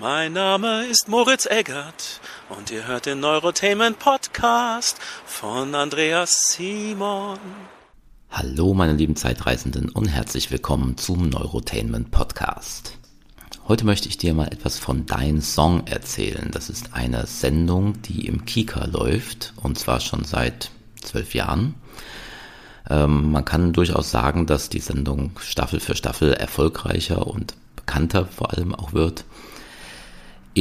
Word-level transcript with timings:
Mein 0.00 0.32
Name 0.32 0.86
ist 0.86 1.08
Moritz 1.08 1.44
Eggert 1.44 2.22
und 2.48 2.70
ihr 2.70 2.86
hört 2.86 3.04
den 3.04 3.20
Neurotainment 3.20 3.98
Podcast 3.98 4.96
von 5.26 5.74
Andreas 5.74 6.54
Simon. 6.54 7.38
Hallo 8.30 8.72
meine 8.72 8.94
lieben 8.94 9.14
Zeitreisenden 9.14 9.90
und 9.90 10.06
herzlich 10.06 10.50
willkommen 10.50 10.96
zum 10.96 11.28
Neurotainment 11.28 12.10
Podcast. 12.12 12.96
Heute 13.68 13.84
möchte 13.84 14.08
ich 14.08 14.16
dir 14.16 14.32
mal 14.32 14.46
etwas 14.46 14.78
von 14.78 15.04
Dein 15.04 15.42
Song 15.42 15.86
erzählen. 15.86 16.48
Das 16.50 16.70
ist 16.70 16.94
eine 16.94 17.26
Sendung, 17.26 18.00
die 18.00 18.26
im 18.26 18.46
Kika 18.46 18.86
läuft 18.86 19.52
und 19.56 19.78
zwar 19.78 20.00
schon 20.00 20.24
seit 20.24 20.70
zwölf 21.02 21.34
Jahren. 21.34 21.74
Ähm, 22.88 23.32
man 23.32 23.44
kann 23.44 23.74
durchaus 23.74 24.10
sagen, 24.10 24.46
dass 24.46 24.70
die 24.70 24.80
Sendung 24.80 25.38
Staffel 25.40 25.78
für 25.78 25.94
Staffel 25.94 26.32
erfolgreicher 26.32 27.26
und 27.26 27.54
bekannter 27.76 28.24
vor 28.24 28.54
allem 28.54 28.74
auch 28.74 28.94
wird. 28.94 29.26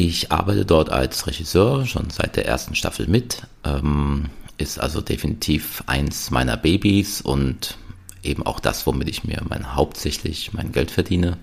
Ich 0.01 0.31
arbeite 0.31 0.65
dort 0.65 0.89
als 0.89 1.27
Regisseur 1.27 1.85
schon 1.85 2.09
seit 2.09 2.37
der 2.37 2.45
ersten 2.45 2.73
Staffel 2.73 3.05
mit. 3.07 3.41
Ähm, 3.65 4.29
ist 4.57 4.79
also 4.79 5.01
definitiv 5.01 5.83
eins 5.87 6.31
meiner 6.31 6.55
Babys 6.55 7.19
und 7.19 7.77
eben 8.23 8.45
auch 8.45 8.61
das, 8.61 8.87
womit 8.87 9.09
ich 9.09 9.25
mir 9.25 9.41
mein 9.49 9.75
hauptsächlich 9.75 10.53
mein 10.53 10.71
Geld 10.71 10.89
verdiene. 10.89 11.37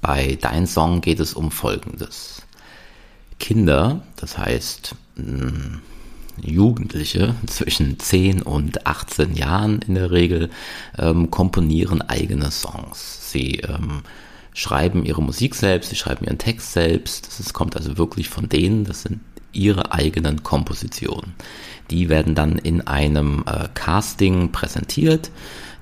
Bei 0.00 0.38
Dein 0.40 0.66
Song 0.66 1.02
geht 1.02 1.20
es 1.20 1.34
um 1.34 1.50
Folgendes. 1.50 2.40
Kinder, 3.38 4.02
das 4.16 4.38
heißt 4.38 4.94
hm, 5.16 5.82
Jugendliche 6.40 7.34
zwischen 7.46 7.98
10 7.98 8.40
und 8.40 8.86
18 8.86 9.34
Jahren 9.34 9.82
in 9.82 9.96
der 9.96 10.12
Regel, 10.12 10.48
ähm, 10.96 11.30
komponieren 11.30 12.00
eigene 12.00 12.50
Songs. 12.50 13.30
Sie 13.30 13.56
ähm, 13.56 14.00
schreiben 14.56 15.04
ihre 15.04 15.22
Musik 15.22 15.54
selbst, 15.54 15.90
sie 15.90 15.96
schreiben 15.96 16.24
ihren 16.24 16.38
Text 16.38 16.72
selbst. 16.72 17.38
Das 17.38 17.52
kommt 17.52 17.76
also 17.76 17.98
wirklich 17.98 18.30
von 18.30 18.48
denen, 18.48 18.84
das 18.84 19.02
sind 19.02 19.20
ihre 19.52 19.92
eigenen 19.92 20.42
Kompositionen. 20.42 21.34
Die 21.90 22.08
werden 22.08 22.34
dann 22.34 22.56
in 22.56 22.86
einem 22.86 23.44
äh, 23.46 23.68
Casting 23.74 24.52
präsentiert. 24.52 25.30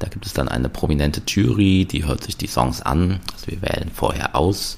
Da 0.00 0.08
gibt 0.08 0.26
es 0.26 0.32
dann 0.32 0.48
eine 0.48 0.68
prominente 0.68 1.22
Jury, 1.26 1.86
die 1.88 2.04
hört 2.04 2.24
sich 2.24 2.36
die 2.36 2.48
Songs 2.48 2.82
an. 2.82 3.20
Also 3.32 3.46
wir 3.46 3.62
wählen 3.62 3.92
vorher 3.94 4.34
aus, 4.34 4.74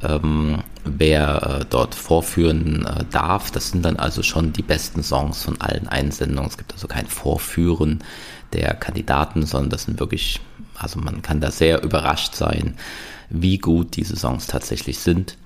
ähm, 0.00 0.58
wer 0.84 1.60
äh, 1.60 1.64
dort 1.68 1.96
vorführen 1.96 2.86
äh, 2.86 3.04
darf. 3.10 3.50
Das 3.50 3.70
sind 3.70 3.84
dann 3.84 3.96
also 3.96 4.22
schon 4.22 4.52
die 4.52 4.62
besten 4.62 5.02
Songs 5.02 5.42
von 5.42 5.60
allen 5.60 5.88
Einsendungen. 5.88 6.48
Es 6.48 6.56
gibt 6.56 6.72
also 6.72 6.86
kein 6.86 7.06
Vorführen 7.06 8.04
der 8.52 8.74
Kandidaten, 8.74 9.44
sondern 9.44 9.70
das 9.70 9.84
sind 9.84 9.98
wirklich, 9.98 10.38
also 10.76 11.00
man 11.00 11.20
kann 11.20 11.40
da 11.40 11.50
sehr 11.50 11.82
überrascht 11.82 12.36
sein, 12.36 12.76
wie 13.30 13.58
gut 13.58 13.96
diese 13.96 14.16
Songs 14.16 14.46
tatsächlich 14.46 14.98
sind, 14.98 15.36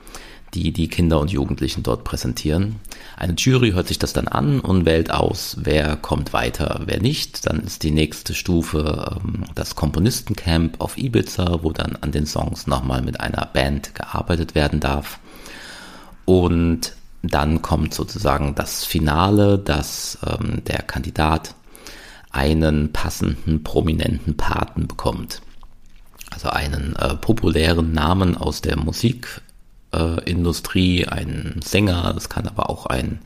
die 0.54 0.72
die 0.72 0.88
Kinder 0.88 1.20
und 1.20 1.30
Jugendlichen 1.30 1.82
dort 1.82 2.04
präsentieren. 2.04 2.76
Eine 3.16 3.34
Jury 3.34 3.72
hört 3.72 3.88
sich 3.88 3.98
das 3.98 4.12
dann 4.12 4.28
an 4.28 4.60
und 4.60 4.86
wählt 4.86 5.10
aus, 5.10 5.56
wer 5.60 5.96
kommt 5.96 6.32
weiter, 6.32 6.82
wer 6.86 7.00
nicht. 7.00 7.46
Dann 7.46 7.60
ist 7.60 7.82
die 7.82 7.90
nächste 7.90 8.34
Stufe 8.34 9.20
ähm, 9.24 9.44
das 9.54 9.74
Komponistencamp 9.74 10.80
auf 10.80 10.96
Ibiza, 10.96 11.60
wo 11.62 11.72
dann 11.72 11.96
an 12.00 12.12
den 12.12 12.26
Songs 12.26 12.66
nochmal 12.66 13.02
mit 13.02 13.20
einer 13.20 13.46
Band 13.46 13.94
gearbeitet 13.94 14.54
werden 14.54 14.80
darf. 14.80 15.18
Und 16.24 16.94
dann 17.22 17.62
kommt 17.62 17.94
sozusagen 17.94 18.54
das 18.54 18.84
Finale, 18.84 19.58
dass 19.58 20.18
ähm, 20.26 20.62
der 20.64 20.82
Kandidat 20.82 21.54
einen 22.30 22.92
passenden, 22.92 23.62
prominenten 23.62 24.36
Paten 24.36 24.88
bekommt 24.88 25.40
also 26.34 26.50
einen 26.50 26.94
äh, 26.96 27.14
populären 27.14 27.92
Namen 27.92 28.36
aus 28.36 28.60
der 28.60 28.76
Musikindustrie, 28.76 31.02
äh, 31.02 31.08
ein 31.08 31.60
Sänger, 31.64 32.12
das 32.12 32.28
kann 32.28 32.48
aber 32.48 32.68
auch 32.68 32.86
ein 32.86 33.20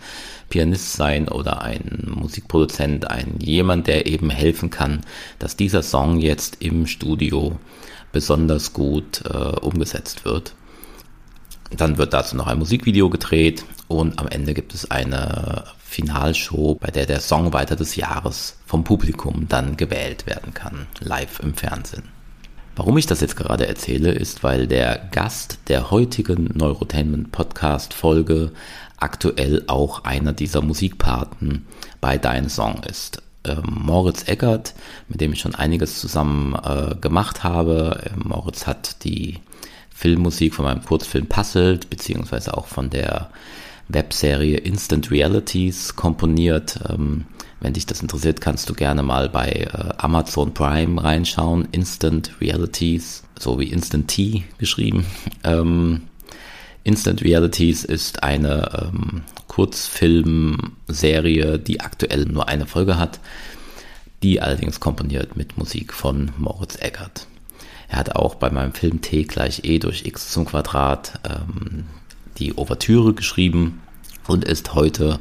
Pianist 0.51 0.93
sein 0.93 1.29
oder 1.29 1.63
ein 1.63 2.07
Musikproduzent, 2.07 3.11
ein 3.11 3.39
jemand, 3.41 3.87
der 3.87 4.05
eben 4.07 4.29
helfen 4.31 4.69
kann, 4.71 5.01
dass 5.39 5.57
dieser 5.57 5.83
Song 5.83 6.21
jetzt 6.21 6.63
im 6.63 6.87
Studio 6.87 7.59
besonders 8.13 8.75
gut 8.75 9.23
äh, 9.25 9.37
umgesetzt 9.37 10.27
wird. 10.27 10.55
Dann 11.71 11.99
wird 11.99 12.15
dazu 12.15 12.35
noch 12.37 12.47
ein 12.47 12.59
Musikvideo 12.59 13.11
gedreht 13.11 13.65
und 13.89 14.19
am 14.19 14.27
Ende 14.29 14.55
gibt 14.55 14.73
es 14.75 14.91
eine 14.91 15.65
Finalshow, 15.79 16.75
bei 16.75 16.91
der 16.91 17.07
der 17.07 17.21
Songwriter 17.21 17.77
des 17.77 17.97
Jahres 17.97 18.59
vom 18.67 18.85
Publikum 18.85 19.47
dann 19.49 19.79
gewählt 19.79 20.27
werden 20.27 20.53
kann, 20.53 20.87
live 21.01 21.41
im 21.41 21.55
Fernsehen. 21.55 22.18
Warum 22.79 22.97
ich 22.97 23.07
das 23.07 23.21
jetzt 23.21 23.35
gerade 23.35 23.67
erzähle, 23.67 24.13
ist, 24.13 24.45
weil 24.45 24.69
der 24.69 25.09
Gast 25.11 25.59
der 25.67 25.91
heutigen 25.91 26.49
Neurotainment 26.55 27.33
Podcast 27.33 27.93
Folge 27.93 28.53
aktuell 28.99 29.65
auch 29.67 30.05
einer 30.05 30.33
dieser 30.33 30.63
Musikpaten 30.63 31.67
bei 32.01 32.19
Dein 32.19 32.49
Song 32.49 32.85
ist. 32.89 33.21
Ähm, 33.43 33.65
Moritz 33.69 34.29
Eckert, 34.29 34.75
mit 35.09 35.21
dem 35.21 35.33
ich 35.33 35.41
schon 35.41 35.57
einiges 35.57 36.01
zusammen 36.01 36.55
äh, 36.55 36.95
gemacht 36.95 37.43
habe. 37.43 38.01
Ähm, 38.13 38.29
Moritz 38.29 38.69
hat 38.69 39.03
die 39.03 39.41
Filmmusik 39.91 40.55
von 40.55 40.65
meinem 40.65 40.85
Kurzfilm 40.85 41.27
Puzzled, 41.27 41.91
beziehungsweise 41.91 42.57
auch 42.57 42.69
von 42.69 42.91
der 42.91 43.31
Webserie 43.89 44.59
Instant 44.59 45.11
Realities 45.11 45.97
komponiert. 45.97 46.79
Ähm, 46.89 47.25
wenn 47.61 47.73
dich 47.73 47.87
das 47.87 48.03
interessiert, 48.03 48.41
kannst 48.41 48.71
du 48.71 48.75
gerne 48.75 49.03
mal 49.03 49.29
bei 49.29 49.49
äh, 49.49 49.89
Amazon 49.99 50.55
Prime 50.55 51.03
reinschauen. 51.03 51.67
Instant 51.73 52.31
Realities, 52.41 53.25
so 53.39 53.59
wie 53.59 53.67
Instant 53.67 54.07
Tea 54.09 54.45
geschrieben. 54.59 55.05
Ähm, 55.45 56.03
Instant 56.85 57.23
Realities 57.23 57.85
ist 57.85 58.25
eine 58.25 58.91
ähm, 58.93 59.23
Kurzfilmserie, 59.47 61.59
die 61.59 61.81
aktuell 61.81 62.25
nur 62.25 62.49
eine 62.49 62.67
Folge 62.67 62.99
hat, 62.99 63.21
die 64.23 64.41
allerdings 64.41 64.81
komponiert 64.81 65.37
mit 65.37 65.59
Musik 65.59 65.93
von 65.93 66.31
Moritz 66.39 66.77
Eggert. 66.81 67.27
Er 67.89 67.99
hat 67.99 68.17
auch 68.17 68.35
bei 68.35 68.51
meinem 68.51 68.73
Film 68.73 69.01
T 69.01 69.25
gleich 69.25 69.63
E 69.65 69.79
durch 69.79 70.07
X 70.07 70.31
zum 70.31 70.45
Quadrat 70.45 71.21
ähm, 71.25 71.85
die 72.39 72.57
Ouvertüre 72.57 73.15
geschrieben 73.15 73.81
und 74.27 74.45
ist 74.45 74.75
heute 74.75 75.21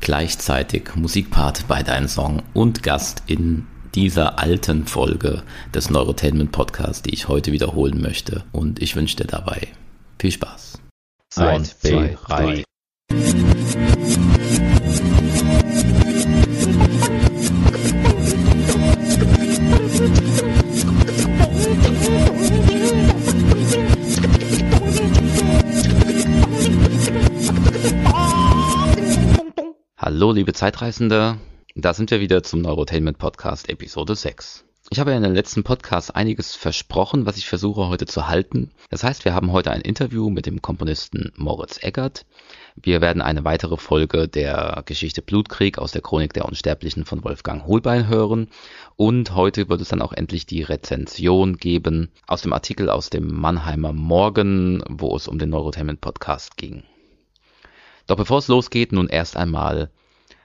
gleichzeitig 0.00 0.94
Musikpart 0.94 1.66
bei 1.68 1.82
deinem 1.82 2.08
Song 2.08 2.42
und 2.54 2.82
Gast 2.82 3.22
in 3.26 3.66
dieser 3.94 4.38
alten 4.38 4.86
Folge 4.86 5.42
des 5.74 5.90
Neurotainment 5.90 6.52
Podcasts, 6.52 7.02
die 7.02 7.14
ich 7.14 7.28
heute 7.28 7.52
wiederholen 7.52 8.00
möchte. 8.00 8.44
Und 8.52 8.80
ich 8.80 8.94
wünsche 8.94 9.16
dir 9.16 9.26
dabei 9.26 9.68
viel 10.18 10.32
Spaß. 10.32 10.80
Eins, 11.36 11.78
zwei, 11.80 12.16
drei. 12.26 12.64
Hallo, 30.26 30.34
liebe 30.34 30.52
Zeitreisende. 30.52 31.38
Da 31.76 31.94
sind 31.94 32.10
wir 32.10 32.18
wieder 32.18 32.42
zum 32.42 32.60
Neurotainment 32.60 33.16
Podcast 33.16 33.68
Episode 33.68 34.16
6. 34.16 34.64
Ich 34.90 34.98
habe 34.98 35.12
ja 35.12 35.16
in 35.16 35.22
den 35.22 35.36
letzten 35.36 35.62
Podcasts 35.62 36.10
einiges 36.10 36.56
versprochen, 36.56 37.26
was 37.26 37.36
ich 37.36 37.46
versuche 37.46 37.86
heute 37.86 38.06
zu 38.06 38.26
halten. 38.26 38.72
Das 38.90 39.04
heißt, 39.04 39.24
wir 39.24 39.34
haben 39.34 39.52
heute 39.52 39.70
ein 39.70 39.82
Interview 39.82 40.28
mit 40.28 40.46
dem 40.46 40.60
Komponisten 40.60 41.32
Moritz 41.36 41.80
Eggert. 41.80 42.26
Wir 42.74 43.00
werden 43.00 43.22
eine 43.22 43.44
weitere 43.44 43.76
Folge 43.76 44.26
der 44.26 44.82
Geschichte 44.84 45.22
Blutkrieg 45.22 45.78
aus 45.78 45.92
der 45.92 46.02
Chronik 46.02 46.32
der 46.32 46.46
Unsterblichen 46.46 47.04
von 47.04 47.22
Wolfgang 47.22 47.64
Holbein 47.64 48.08
hören. 48.08 48.48
Und 48.96 49.32
heute 49.36 49.68
wird 49.68 49.80
es 49.80 49.90
dann 49.90 50.02
auch 50.02 50.12
endlich 50.12 50.44
die 50.44 50.62
Rezension 50.62 51.56
geben 51.56 52.10
aus 52.26 52.42
dem 52.42 52.52
Artikel 52.52 52.90
aus 52.90 53.10
dem 53.10 53.28
Mannheimer 53.32 53.92
Morgen, 53.92 54.82
wo 54.88 55.14
es 55.14 55.28
um 55.28 55.38
den 55.38 55.50
Neurotainment 55.50 56.00
Podcast 56.00 56.56
ging. 56.56 56.82
Doch 58.08 58.16
bevor 58.16 58.38
es 58.38 58.48
losgeht, 58.48 58.90
nun 58.90 59.06
erst 59.06 59.36
einmal 59.36 59.88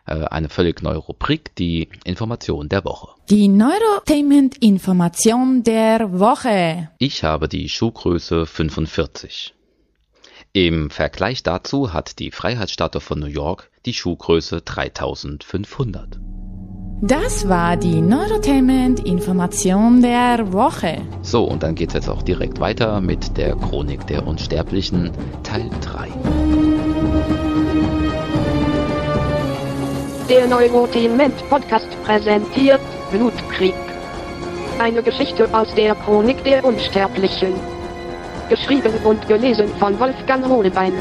eine 0.06 0.50
völlig 0.50 0.81
neue 0.81 0.98
Rubrik, 0.98 1.56
die 1.56 1.89
Information 2.03 2.68
der 2.69 2.83
Woche. 2.86 3.09
Die 3.30 3.48
Neurotainment-Information 3.48 5.63
der 5.63 6.19
Woche. 6.19 6.89
Ich 6.98 7.24
habe 7.24 7.48
die 7.48 7.69
Schuhgröße 7.69 8.45
45. 8.45 9.53
Im 10.53 10.89
Vergleich 10.89 11.44
dazu 11.44 11.94
hat 11.94 12.19
die 12.19 12.31
Freiheitsstatue 12.31 13.00
von 13.00 13.19
New 13.19 13.27
York 13.27 13.71
die 13.86 13.94
Schuhgröße 13.94 14.62
3500. 14.62 16.19
Das 17.03 17.50
war 17.50 17.77
die 17.77 18.00
Neurotainment-Information 18.00 20.03
der 20.03 20.53
Woche. 20.53 21.01
So, 21.24 21.45
und 21.45 21.63
dann 21.63 21.74
geht 21.74 21.89
es 21.89 21.95
jetzt 21.95 22.09
auch 22.09 22.21
direkt 22.21 22.59
weiter 22.59 23.01
mit 23.01 23.38
der 23.38 23.56
Chronik 23.56 24.06
der 24.06 24.27
Unsterblichen, 24.27 25.09
Teil 25.42 25.68
3. 25.81 26.09
Der 30.29 30.47
Neurotainment 30.47 31.50
Podcast 31.50 31.88
präsentiert 32.03 32.81
Blutkrieg. 33.12 33.73
Eine 34.79 35.03
Geschichte 35.03 35.47
aus 35.53 35.73
der 35.75 35.95
Chronik 35.95 36.44
der 36.44 36.63
Unsterblichen. 36.63 37.53
geschrieben 38.51 38.94
und 39.06 39.25
gelesen 39.29 39.69
von 39.79 39.97
Wolfgang 39.97 40.45
Hohlbein. 40.45 40.91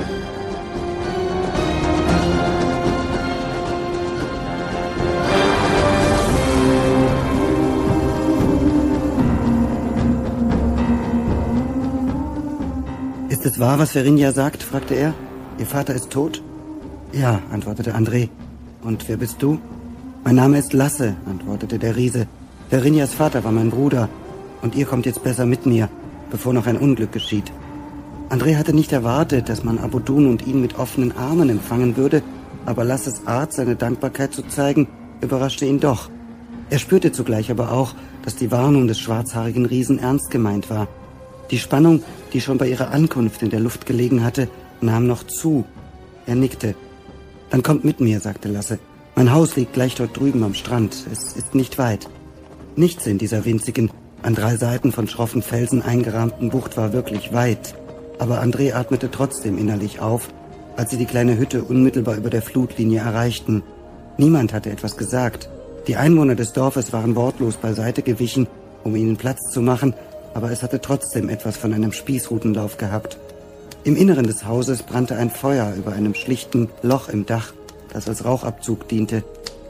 Ist 13.28 13.46
es 13.46 13.58
wahr, 13.58 13.81
was 13.81 13.90
Verinja 13.93 14.31
sagt? 14.31 14.62
fragte 14.62 14.94
er. 14.94 15.14
Ihr 15.58 15.66
Vater 15.66 15.94
ist 15.94 16.11
tot? 16.11 16.40
Ja, 17.12 17.40
antwortete 17.50 17.94
André. 17.96 18.28
Und 18.82 19.08
wer 19.08 19.18
bist 19.18 19.42
du? 19.42 19.58
Mein 20.24 20.36
Name 20.36 20.58
ist 20.58 20.72
Lasse, 20.72 21.16
antwortete 21.26 21.78
der 21.78 21.96
Riese. 21.96 22.26
Verinjas 22.70 23.12
Vater 23.12 23.44
war 23.44 23.52
mein 23.52 23.70
Bruder. 23.70 24.08
Und 24.62 24.74
ihr 24.74 24.86
kommt 24.86 25.06
jetzt 25.06 25.22
besser 25.22 25.44
mit 25.44 25.66
mir, 25.66 25.88
bevor 26.30 26.52
noch 26.52 26.66
ein 26.66 26.78
Unglück 26.78 27.12
geschieht. 27.12 27.52
André 28.30 28.56
hatte 28.56 28.72
nicht 28.72 28.92
erwartet, 28.92 29.48
dass 29.48 29.64
man 29.64 29.78
Abudun 29.78 30.26
und 30.26 30.46
ihn 30.46 30.60
mit 30.60 30.78
offenen 30.78 31.16
Armen 31.16 31.50
empfangen 31.50 31.96
würde, 31.96 32.22
aber 32.64 32.84
Lasses 32.84 33.26
Art, 33.26 33.52
seine 33.52 33.76
Dankbarkeit 33.76 34.32
zu 34.32 34.42
zeigen, 34.42 34.86
überraschte 35.20 35.66
ihn 35.66 35.80
doch. 35.80 36.08
Er 36.70 36.78
spürte 36.78 37.10
zugleich 37.12 37.50
aber 37.50 37.72
auch, 37.72 37.94
dass 38.24 38.36
die 38.36 38.50
Warnung 38.50 38.86
des 38.86 39.00
schwarzhaarigen 39.00 39.66
Riesen 39.66 39.98
ernst 39.98 40.30
gemeint 40.30 40.70
war. 40.70 40.86
Die 41.50 41.58
Spannung, 41.58 42.02
die 42.32 42.40
schon 42.40 42.58
bei 42.58 42.68
ihrer 42.68 42.92
Ankunft 42.92 43.42
in 43.42 43.50
der 43.50 43.60
Luft 43.60 43.84
gelegen 43.84 44.22
hatte, 44.22 44.48
nahm 44.80 45.06
noch 45.06 45.24
zu. 45.24 45.64
Er 46.26 46.36
nickte. 46.36 46.76
Dann 47.50 47.62
kommt 47.62 47.85
mit 47.85 48.00
mir, 48.00 48.20
sagte 48.20 48.49
Lasse. 48.49 48.79
Mein 49.17 49.32
Haus 49.32 49.56
liegt 49.56 49.75
gleich 49.75 49.97
dort 49.97 50.17
drüben 50.17 50.43
am 50.44 50.55
Strand. 50.55 51.06
Es 51.12 51.32
ist 51.32 51.55
nicht 51.55 51.79
weit. 51.79 52.08
Nichts 52.76 53.06
in 53.06 53.19
dieser 53.19 53.44
winzigen, 53.44 53.91
an 54.23 54.35
drei 54.35 54.56
Seiten 54.56 54.93
von 54.93 55.08
schroffen 55.08 55.43
Felsen 55.43 55.82
eingerahmten 55.82 56.50
Bucht 56.50 56.76
war 56.76 56.93
wirklich 56.93 57.32
weit. 57.32 57.75
Aber 58.19 58.43
André 58.43 58.75
atmete 58.75 59.11
trotzdem 59.11 59.58
innerlich 59.58 60.00
auf, 60.00 60.29
als 60.76 60.91
sie 60.91 60.99
die 60.99 61.06
kleine 61.06 61.38
Hütte 61.38 61.64
unmittelbar 61.64 62.17
über 62.17 62.31
der 62.31 62.43
Flutlinie 62.43 63.00
erreichten. 63.00 63.62
Niemand 64.19 64.52
hatte 64.52 64.70
etwas 64.70 64.97
gesagt. 64.97 65.49
Die 65.87 65.97
Einwohner 65.97 66.35
des 66.35 66.52
Dorfes 66.52 66.93
waren 66.93 67.17
wortlos 67.17 67.56
beiseite 67.56 68.02
gewichen, 68.02 68.47
um 68.85 68.94
ihnen 68.94 69.17
Platz 69.17 69.50
zu 69.50 69.62
machen, 69.62 69.94
aber 70.35 70.50
es 70.50 70.62
hatte 70.62 70.81
trotzdem 70.81 71.29
etwas 71.29 71.56
von 71.56 71.73
einem 71.73 71.93
Spießrutenlauf 71.93 72.76
gehabt. 72.76 73.19
Im 73.82 73.96
Inneren 73.96 74.26
des 74.26 74.44
Hauses 74.44 74.82
brannte 74.82 75.16
ein 75.16 75.30
Feuer 75.30 75.72
über 75.74 75.92
einem 75.92 76.14
schlichten 76.14 76.68
Loch 76.82 77.08
im 77.08 77.24
Dach, 77.24 77.54
das 77.90 78.08
als 78.08 78.26
Rauchabzug 78.26 78.86
diente. 78.88 79.24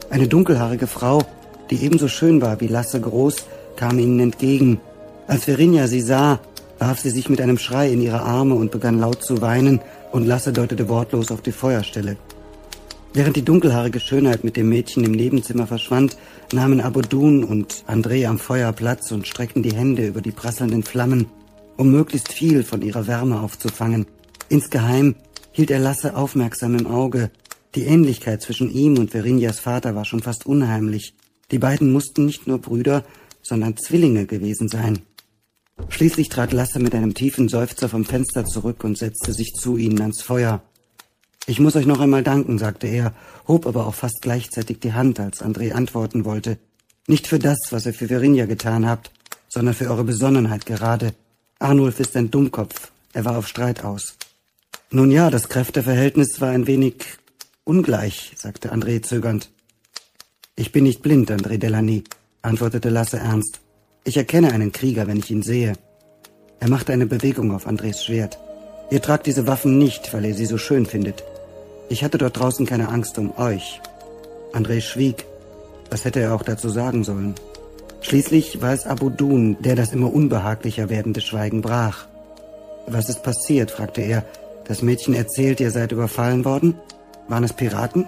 Eine 0.09 0.27
dunkelhaarige 0.27 0.87
Frau, 0.87 1.21
die 1.69 1.81
ebenso 1.85 2.09
schön 2.09 2.41
war 2.41 2.59
wie 2.59 2.67
Lasse 2.67 2.99
groß, 2.99 3.37
kam 3.77 3.99
ihnen 3.99 4.19
entgegen. 4.19 4.81
Als 5.27 5.45
Verinja 5.45 5.87
sie 5.87 6.01
sah, 6.01 6.39
warf 6.77 6.99
sie 6.99 7.09
sich 7.09 7.29
mit 7.29 7.39
einem 7.39 7.57
Schrei 7.57 7.89
in 7.89 8.01
ihre 8.01 8.21
Arme 8.21 8.55
und 8.55 8.71
begann 8.71 8.99
laut 8.99 9.23
zu 9.23 9.41
weinen, 9.41 9.79
und 10.11 10.27
Lasse 10.27 10.51
deutete 10.51 10.89
wortlos 10.89 11.31
auf 11.31 11.41
die 11.41 11.53
Feuerstelle. 11.53 12.17
Während 13.13 13.37
die 13.37 13.45
dunkelhaarige 13.45 14.01
Schönheit 14.01 14.43
mit 14.43 14.57
dem 14.57 14.67
Mädchen 14.67 15.05
im 15.05 15.13
Nebenzimmer 15.13 15.67
verschwand, 15.67 16.17
nahmen 16.51 16.81
Abodun 16.81 17.45
und 17.45 17.85
André 17.87 18.27
am 18.27 18.39
Feuer 18.39 18.73
Platz 18.73 19.09
und 19.13 19.25
streckten 19.25 19.63
die 19.63 19.73
Hände 19.73 20.05
über 20.05 20.19
die 20.19 20.31
prasselnden 20.31 20.83
Flammen, 20.83 21.27
um 21.81 21.89
möglichst 21.89 22.31
viel 22.31 22.63
von 22.63 22.83
ihrer 22.83 23.07
Wärme 23.07 23.41
aufzufangen. 23.41 24.05
Insgeheim 24.49 25.15
hielt 25.51 25.71
er 25.71 25.79
Lasse 25.79 26.15
aufmerksam 26.15 26.75
im 26.75 26.85
Auge. 26.85 27.31
Die 27.73 27.85
Ähnlichkeit 27.85 28.43
zwischen 28.43 28.69
ihm 28.69 28.99
und 28.99 29.09
Verinjas 29.09 29.59
Vater 29.59 29.95
war 29.95 30.05
schon 30.05 30.21
fast 30.21 30.45
unheimlich. 30.45 31.15
Die 31.49 31.57
beiden 31.57 31.91
mussten 31.91 32.27
nicht 32.27 32.45
nur 32.45 32.59
Brüder, 32.59 33.03
sondern 33.41 33.77
Zwillinge 33.77 34.27
gewesen 34.27 34.67
sein. 34.67 34.99
Schließlich 35.89 36.29
trat 36.29 36.53
Lasse 36.53 36.77
mit 36.77 36.93
einem 36.93 37.15
tiefen 37.15 37.49
Seufzer 37.49 37.89
vom 37.89 38.05
Fenster 38.05 38.45
zurück 38.45 38.83
und 38.83 38.99
setzte 38.99 39.33
sich 39.33 39.53
zu 39.53 39.77
ihnen 39.77 39.99
ans 40.01 40.21
Feuer. 40.21 40.61
Ich 41.47 41.59
muss 41.59 41.75
euch 41.75 41.87
noch 41.87 41.99
einmal 41.99 42.21
danken, 42.21 42.59
sagte 42.59 42.85
er, 42.85 43.15
hob 43.47 43.65
aber 43.65 43.87
auch 43.87 43.95
fast 43.95 44.21
gleichzeitig 44.21 44.79
die 44.81 44.93
Hand, 44.93 45.19
als 45.19 45.41
André 45.41 45.71
antworten 45.71 46.25
wollte. 46.25 46.59
Nicht 47.07 47.25
für 47.25 47.39
das, 47.39 47.57
was 47.71 47.87
ihr 47.87 47.95
für 47.95 48.09
Verinja 48.09 48.45
getan 48.45 48.87
habt, 48.87 49.09
sondern 49.49 49.73
für 49.73 49.89
eure 49.89 50.03
Besonnenheit 50.03 50.67
gerade. 50.67 51.15
Arnulf 51.61 51.99
ist 51.99 52.17
ein 52.17 52.31
Dummkopf. 52.31 52.91
Er 53.13 53.23
war 53.23 53.37
auf 53.37 53.47
Streit 53.47 53.83
aus. 53.83 54.15
Nun 54.89 55.11
ja, 55.11 55.29
das 55.29 55.47
Kräfteverhältnis 55.47 56.41
war 56.41 56.49
ein 56.49 56.65
wenig 56.65 56.95
ungleich, 57.63 58.33
sagte 58.35 58.73
André 58.73 59.03
zögernd. 59.03 59.51
Ich 60.55 60.71
bin 60.71 60.85
nicht 60.85 61.03
blind, 61.03 61.31
André 61.31 61.59
Delany, 61.59 62.03
antwortete 62.41 62.89
Lasse 62.89 63.17
ernst. 63.17 63.61
Ich 64.03 64.17
erkenne 64.17 64.51
einen 64.51 64.71
Krieger, 64.71 65.05
wenn 65.05 65.19
ich 65.19 65.29
ihn 65.29 65.43
sehe. 65.43 65.73
Er 66.59 66.69
machte 66.69 66.93
eine 66.93 67.05
Bewegung 67.05 67.51
auf 67.51 67.67
Andres 67.67 68.03
Schwert. 68.03 68.39
Ihr 68.89 69.01
tragt 69.03 69.27
diese 69.27 69.45
Waffen 69.45 69.77
nicht, 69.77 70.13
weil 70.13 70.25
ihr 70.25 70.33
sie 70.33 70.47
so 70.47 70.57
schön 70.57 70.87
findet. 70.87 71.23
Ich 71.89 72.03
hatte 72.03 72.17
dort 72.17 72.39
draußen 72.39 72.65
keine 72.65 72.89
Angst 72.89 73.19
um 73.19 73.37
euch. 73.37 73.81
André 74.51 74.81
schwieg. 74.81 75.25
Was 75.91 76.05
hätte 76.05 76.21
er 76.21 76.33
auch 76.33 76.43
dazu 76.43 76.69
sagen 76.69 77.03
sollen? 77.03 77.35
Schließlich 78.01 78.61
war 78.61 78.73
es 78.73 78.87
Abu 78.87 79.09
Dun, 79.09 79.57
der 79.61 79.75
das 79.75 79.93
immer 79.93 80.13
unbehaglicher 80.13 80.89
werdende 80.89 81.21
Schweigen 81.21 81.61
brach. 81.61 82.07
Was 82.87 83.09
ist 83.09 83.23
passiert? 83.23 83.71
fragte 83.71 84.01
er. 84.01 84.25
Das 84.65 84.81
Mädchen 84.81 85.13
erzählt, 85.13 85.59
ihr 85.59 85.71
seid 85.71 85.91
überfallen 85.91 86.43
worden? 86.43 86.75
Waren 87.27 87.43
es 87.43 87.53
Piraten? 87.53 88.07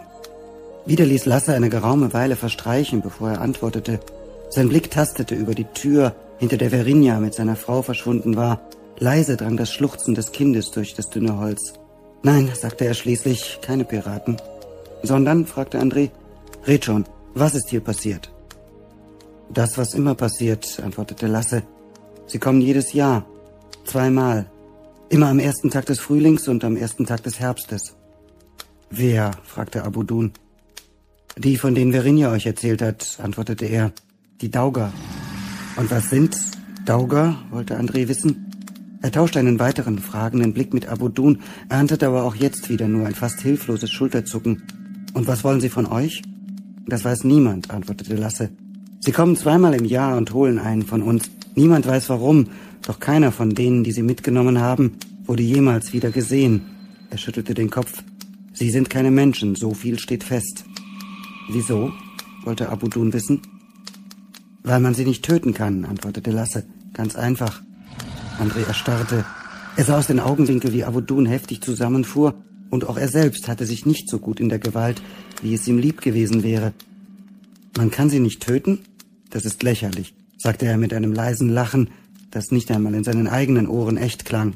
Wieder 0.86 1.06
ließ 1.06 1.26
Lasse 1.26 1.54
eine 1.54 1.70
geraume 1.70 2.12
Weile 2.12 2.36
verstreichen, 2.36 3.02
bevor 3.02 3.30
er 3.32 3.42
antwortete. 3.42 4.00
Sein 4.50 4.70
Blick 4.70 4.92
tastete 4.92 5.36
über 5.36 5.56
die 5.56 5.66
Tür, 5.66 6.16
hinter 6.40 6.58
der 6.58 6.72
Verinja 6.72 7.20
mit 7.20 7.34
seiner 7.34 7.56
Frau 7.56 7.82
verschwunden 7.82 8.36
war. 8.36 8.62
Leise 8.98 9.38
drang 9.38 9.58
das 9.58 9.72
Schluchzen 9.72 10.16
des 10.16 10.32
Kindes 10.32 10.72
durch 10.72 10.94
das 10.94 11.10
dünne 11.10 11.40
Holz. 11.40 11.74
Nein, 12.24 12.50
sagte 12.54 12.86
er 12.86 12.94
schließlich, 12.94 13.60
keine 13.62 13.86
Piraten. 13.86 14.38
Sondern, 15.04 15.46
fragte 15.46 15.80
André, 15.80 16.10
red 16.68 16.86
schon, 16.86 17.06
was 17.34 17.56
ist 17.56 17.70
hier 17.70 17.82
passiert? 17.82 18.32
Das, 19.54 19.78
was 19.78 19.94
immer 19.94 20.16
passiert, 20.16 20.82
antwortete 20.84 21.28
Lasse. 21.28 21.62
Sie 22.26 22.40
kommen 22.40 22.60
jedes 22.60 22.94
Jahr. 22.94 23.28
Zweimal. 23.86 24.50
Immer 25.10 25.28
am 25.28 25.38
ersten 25.38 25.70
Tag 25.70 25.86
des 25.86 26.00
Frühlings 26.00 26.48
und 26.48 26.64
am 26.64 26.76
ersten 26.76 27.06
Tag 27.06 27.22
des 27.22 27.40
Herbstes. 27.40 27.96
Wer? 28.90 29.32
fragte 29.44 29.84
Abudun. 29.84 30.32
Die, 31.38 31.58
von 31.58 31.76
denen 31.76 31.92
Verinja 31.92 32.32
euch 32.32 32.48
erzählt 32.48 32.82
hat, 32.82 33.20
antwortete 33.22 33.66
er. 33.66 33.92
Die 34.42 34.50
Dauger. 34.50 34.92
Und 35.76 35.92
was 35.92 36.10
sind 36.10 36.36
Dauger? 36.86 37.38
wollte 37.52 37.78
André 37.78 38.08
wissen. 38.08 38.50
Er 39.04 39.12
tauschte 39.12 39.38
einen 39.38 39.60
weiteren 39.60 40.00
fragenden 40.00 40.54
Blick 40.54 40.74
mit 40.74 40.88
Abudun, 40.88 41.44
erntete 41.70 42.08
aber 42.08 42.24
auch 42.24 42.36
jetzt 42.36 42.70
wieder 42.70 42.88
nur 42.88 43.06
ein 43.06 43.14
fast 43.14 43.42
hilfloses 43.42 43.92
Schulterzucken. 43.92 44.64
Und 45.14 45.28
was 45.28 45.44
wollen 45.44 45.62
sie 45.62 45.70
von 45.70 45.86
euch? 45.86 46.24
Das 46.88 47.06
weiß 47.06 47.24
niemand, 47.24 47.70
antwortete 47.70 48.16
Lasse. 48.16 48.50
Sie 49.06 49.12
kommen 49.12 49.36
zweimal 49.36 49.74
im 49.74 49.84
Jahr 49.84 50.16
und 50.16 50.34
holen 50.34 50.60
einen 50.60 50.84
von 50.84 51.02
uns. 51.02 51.30
Niemand 51.56 51.86
weiß 51.86 52.08
warum, 52.08 52.48
doch 52.84 53.02
keiner 53.02 53.34
von 53.34 53.54
denen, 53.54 53.84
die 53.84 53.92
sie 53.92 54.02
mitgenommen 54.02 54.62
haben, 54.62 54.94
wurde 55.26 55.44
jemals 55.44 55.92
wieder 55.92 56.10
gesehen. 56.10 56.62
Er 57.10 57.18
schüttelte 57.18 57.54
den 57.54 57.70
Kopf. 57.70 58.02
Sie 58.54 58.70
sind 58.70 58.90
keine 58.90 59.12
Menschen, 59.12 59.56
so 59.56 59.74
viel 59.74 60.00
steht 60.00 60.24
fest. 60.24 60.64
Wieso? 61.50 61.92
wollte 62.46 62.70
Abudun 62.70 63.12
wissen. 63.12 63.42
Weil 64.64 64.80
man 64.80 64.94
sie 64.94 65.04
nicht 65.04 65.26
töten 65.26 65.54
kann, 65.54 65.84
antwortete 65.84 66.32
Lasse. 66.32 66.64
Ganz 66.94 67.18
einfach. 67.18 67.62
André 68.40 68.66
erstarrte. 68.66 69.26
Er 69.76 69.84
sah 69.84 69.98
aus 69.98 70.08
den 70.08 70.22
Augenwinkel, 70.22 70.72
wie 70.72 70.86
Abudun 70.86 71.26
heftig 71.26 71.60
zusammenfuhr, 71.60 72.36
und 72.70 72.88
auch 72.88 72.98
er 72.98 73.10
selbst 73.10 73.50
hatte 73.50 73.66
sich 73.66 73.86
nicht 73.86 74.08
so 74.08 74.20
gut 74.20 74.40
in 74.40 74.48
der 74.48 74.60
Gewalt, 74.60 75.02
wie 75.42 75.54
es 75.54 75.68
ihm 75.68 75.78
lieb 75.78 76.00
gewesen 76.00 76.42
wäre. 76.42 76.72
Man 77.76 77.92
kann 77.92 78.10
sie 78.10 78.22
nicht 78.22 78.42
töten? 78.42 78.80
Das 79.34 79.46
ist 79.46 79.64
lächerlich, 79.64 80.14
sagte 80.38 80.68
er 80.68 80.78
mit 80.78 80.94
einem 80.94 81.12
leisen 81.12 81.50
Lachen, 81.50 81.90
das 82.30 82.52
nicht 82.52 82.70
einmal 82.70 82.94
in 82.94 83.04
seinen 83.04 83.28
eigenen 83.28 83.68
Ohren 83.68 83.98
echt 83.98 84.26
klang. 84.26 84.54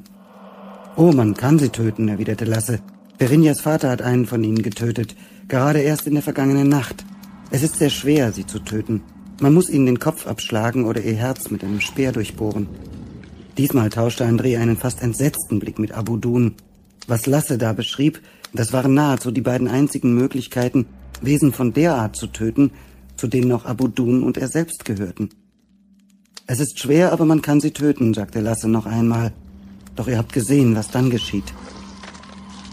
Oh, 0.96 1.12
man 1.12 1.34
kann 1.34 1.58
sie 1.58 1.70
töten, 1.70 2.08
erwiderte 2.08 2.46
Lasse. 2.46 2.80
Berinjas 3.18 3.60
Vater 3.60 3.90
hat 3.90 4.04
einen 4.04 4.28
von 4.28 4.44
ihnen 4.44 4.62
getötet, 4.62 5.16
gerade 5.48 5.80
erst 5.80 6.06
in 6.06 6.14
der 6.14 6.22
vergangenen 6.22 6.70
Nacht. 6.70 7.04
Es 7.50 7.64
ist 7.64 7.78
sehr 7.78 7.90
schwer, 7.90 8.32
sie 8.32 8.46
zu 8.46 8.60
töten. 8.60 9.02
Man 9.42 9.56
muss 9.56 9.68
ihnen 9.72 9.88
den 9.88 9.98
Kopf 9.98 10.28
abschlagen 10.28 10.86
oder 10.86 11.02
ihr 11.02 11.16
Herz 11.16 11.50
mit 11.50 11.64
einem 11.64 11.82
Speer 11.82 12.12
durchbohren. 12.12 12.68
Diesmal 13.58 13.90
tauschte 13.90 14.26
André 14.28 14.60
einen 14.60 14.78
fast 14.78 15.02
entsetzten 15.02 15.58
Blick 15.58 15.80
mit 15.80 15.94
Abu 15.94 16.18
Dun. 16.18 16.54
Was 17.08 17.26
Lasse 17.26 17.58
da 17.58 17.74
beschrieb, 17.74 18.22
das 18.54 18.74
waren 18.74 18.94
nahezu 18.94 19.32
die 19.32 19.42
beiden 19.42 19.70
einzigen 19.70 20.14
Möglichkeiten, 20.14 20.86
Wesen 21.20 21.52
von 21.52 21.74
der 21.74 21.96
Art 21.96 22.16
zu 22.16 22.28
töten, 22.28 22.70
zu 23.18 23.28
denen 23.28 23.52
auch 23.52 23.66
Abu 23.66 23.88
Dun 23.88 24.24
und 24.24 24.38
er 24.38 24.48
selbst 24.48 24.86
gehörten. 24.86 25.30
Es 26.46 26.60
ist 26.60 26.80
schwer, 26.80 27.12
aber 27.12 27.26
man 27.26 27.42
kann 27.42 27.60
sie 27.60 27.72
töten, 27.72 28.14
sagte 28.14 28.40
Lasse 28.40 28.70
noch 28.70 28.86
einmal. 28.86 29.34
Doch 29.96 30.08
ihr 30.08 30.18
habt 30.18 30.32
gesehen, 30.32 30.76
was 30.76 30.90
dann 30.90 31.10
geschieht. 31.10 31.54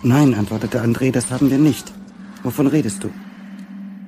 Nein, 0.02 0.34
antwortete 0.34 0.82
André, 0.82 1.10
das 1.10 1.30
haben 1.30 1.50
wir 1.50 1.58
nicht. 1.58 1.92
Wovon 2.42 2.66
redest 2.66 3.02
du? 3.02 3.10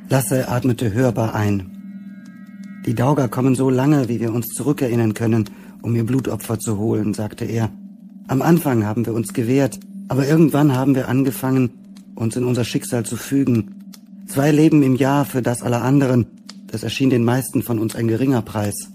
Lasse 0.09 0.49
atmete 0.49 0.93
hörbar 0.93 1.35
ein. 1.35 1.73
Die 2.87 2.95
Dauger 2.95 3.29
kommen 3.29 3.57
so 3.57 3.71
lange, 3.71 4.09
wie 4.09 4.21
wir 4.21 4.33
uns 4.33 4.47
zurückerinnern 4.49 5.15
können, 5.15 5.51
um 5.83 5.97
ihr 5.97 6.05
Blutopfer 6.05 6.59
zu 6.61 6.79
holen, 6.79 7.15
sagte 7.15 7.45
er. 7.45 7.71
Am 8.29 8.43
Anfang 8.43 8.85
haben 8.85 9.07
wir 9.07 9.15
uns 9.15 9.33
gewehrt, 9.33 9.81
aber 10.09 10.29
irgendwann 10.29 10.77
haben 10.77 10.95
wir 10.95 11.09
angefangen, 11.09 11.71
uns 12.15 12.37
in 12.37 12.45
unser 12.45 12.65
Schicksal 12.65 13.05
zu 13.05 13.17
fügen. 13.17 13.76
Zwei 14.27 14.51
Leben 14.51 14.83
im 14.83 14.97
Jahr 14.97 15.25
für 15.25 15.41
das 15.41 15.63
aller 15.63 15.83
anderen, 15.83 16.27
das 16.67 16.83
erschien 16.83 17.11
den 17.11 17.25
meisten 17.25 17.63
von 17.63 17.79
uns 17.79 17.95
ein 17.95 18.09
geringer 18.09 18.43
Preis. 18.43 18.91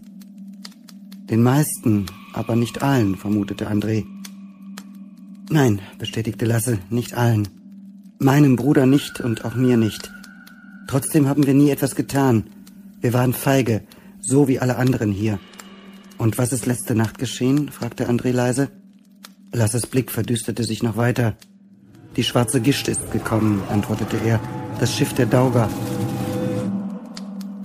Den 1.29 1.41
meisten, 1.41 2.05
aber 2.33 2.55
nicht 2.55 2.83
allen, 2.83 3.15
vermutete 3.15 3.69
André. 3.69 4.05
Nein, 5.50 5.81
bestätigte 5.97 6.45
Lasse, 6.45 6.79
nicht 6.89 7.13
allen. 7.13 7.47
Meinem 8.19 8.55
Bruder 8.55 8.85
nicht 8.85 9.21
und 9.21 9.45
auch 9.45 9.55
mir 9.55 9.77
nicht. 9.77 10.11
Trotzdem 10.88 11.27
haben 11.27 11.47
wir 11.47 11.53
nie 11.53 11.69
etwas 11.69 11.95
getan. 11.95 12.43
Wir 13.00 13.13
waren 13.13 13.33
feige, 13.33 13.81
so 14.19 14.47
wie 14.47 14.59
alle 14.59 14.75
anderen 14.75 15.11
hier. 15.11 15.39
Und 16.17 16.38
was 16.38 16.51
ist 16.51 16.65
letzte 16.65 16.93
Nacht 16.93 17.17
geschehen? 17.17 17.69
fragte 17.71 18.09
André 18.09 18.31
leise. 18.31 18.69
Lasses 19.53 19.88
Blick 19.88 20.11
verdüsterte 20.11 20.63
sich 20.65 20.83
noch 20.83 20.97
weiter. 20.97 21.35
Die 22.15 22.23
schwarze 22.23 22.61
Gischt 22.61 22.89
ist 22.89 23.11
gekommen, 23.11 23.63
antwortete 23.69 24.17
er. 24.23 24.39
Das 24.81 24.95
Schiff 24.95 25.13
der 25.13 25.27
Dauger. 25.27 25.69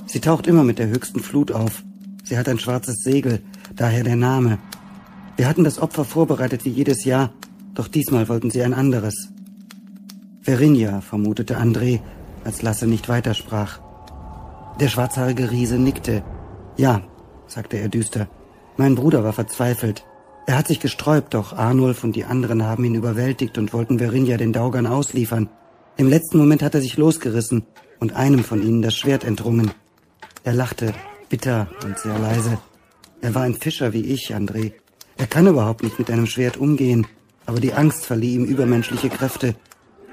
Sie 0.04 0.20
taucht 0.20 0.46
immer 0.46 0.64
mit 0.64 0.78
der 0.78 0.88
höchsten 0.88 1.20
Flut 1.20 1.50
auf. 1.50 1.82
Sie 2.24 2.36
hat 2.36 2.46
ein 2.46 2.58
schwarzes 2.58 2.96
Segel, 2.96 3.40
daher 3.74 4.04
der 4.04 4.16
Name. 4.16 4.58
Wir 5.38 5.48
hatten 5.48 5.64
das 5.64 5.78
Opfer 5.78 6.04
vorbereitet 6.04 6.66
wie 6.66 6.76
jedes 6.80 7.06
Jahr, 7.06 7.30
doch 7.72 7.88
diesmal 7.88 8.28
wollten 8.28 8.50
sie 8.50 8.62
ein 8.62 8.74
anderes. 8.74 9.30
Verinja, 10.42 11.00
vermutete 11.00 11.58
André, 11.58 12.00
als 12.44 12.60
Lasse 12.60 12.86
nicht 12.86 13.08
weitersprach. 13.08 13.80
Der 14.78 14.88
schwarzhaarige 14.88 15.50
Riese 15.50 15.78
nickte. 15.78 16.22
Ja, 16.76 17.00
sagte 17.46 17.78
er 17.78 17.88
düster. 17.88 18.28
Mein 18.76 18.94
Bruder 18.94 19.24
war 19.24 19.32
verzweifelt. 19.32 20.04
Er 20.46 20.58
hat 20.58 20.66
sich 20.66 20.80
gesträubt, 20.80 21.32
doch 21.32 21.54
Arnulf 21.54 22.04
und 22.04 22.14
die 22.14 22.26
anderen 22.26 22.64
haben 22.64 22.84
ihn 22.84 22.94
überwältigt 22.94 23.56
und 23.56 23.72
wollten 23.72 24.00
Verinja 24.00 24.36
den 24.36 24.52
Daugern 24.52 24.86
ausliefern. 24.86 25.48
Im 25.98 26.08
letzten 26.08 26.36
Moment 26.36 26.62
hat 26.62 26.74
er 26.74 26.82
sich 26.82 26.98
losgerissen 26.98 27.64
und 28.00 28.14
einem 28.14 28.44
von 28.44 28.62
ihnen 28.62 28.82
das 28.82 28.94
Schwert 28.94 29.24
entrungen. 29.24 29.70
Er 30.44 30.52
lachte, 30.52 30.92
bitter 31.30 31.68
und 31.84 31.98
sehr 31.98 32.18
leise. 32.18 32.58
Er 33.22 33.34
war 33.34 33.42
ein 33.42 33.54
Fischer 33.54 33.94
wie 33.94 34.04
ich, 34.04 34.34
André. 34.34 34.72
Er 35.16 35.26
kann 35.26 35.46
überhaupt 35.46 35.82
nicht 35.82 35.98
mit 35.98 36.10
einem 36.10 36.26
Schwert 36.26 36.58
umgehen, 36.58 37.06
aber 37.46 37.60
die 37.60 37.72
Angst 37.72 38.04
verlieh 38.04 38.34
ihm 38.34 38.44
übermenschliche 38.44 39.08
Kräfte. 39.08 39.56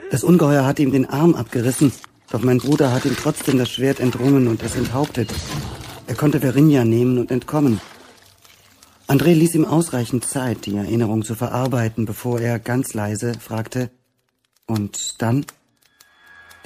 Das 0.10 0.24
Ungeheuer 0.24 0.66
hatte 0.66 0.84
ihm 0.84 0.94
den 0.94 1.10
Arm 1.10 1.36
abgerissen, 1.36 1.92
doch 2.32 2.42
mein 2.42 2.60
Bruder 2.60 2.94
hat 2.94 3.04
ihm 3.04 3.18
trotzdem 3.18 3.58
das 3.58 3.70
Schwert 3.70 4.00
entrungen 4.00 4.48
und 4.48 4.64
es 4.64 4.76
enthauptet. 4.76 5.34
Er 6.08 6.16
konnte 6.16 6.40
Verinja 6.40 6.86
nehmen 6.86 7.18
und 7.18 7.30
entkommen. 7.30 7.82
André 9.08 9.34
ließ 9.34 9.56
ihm 9.56 9.66
ausreichend 9.66 10.24
Zeit, 10.24 10.66
die 10.66 10.78
Erinnerung 10.78 11.24
zu 11.24 11.36
verarbeiten, 11.36 12.06
bevor 12.06 12.40
er 12.40 12.58
ganz 12.58 12.94
leise 12.94 13.34
fragte, 13.38 13.92
und 14.66 15.22
dann? 15.22 15.46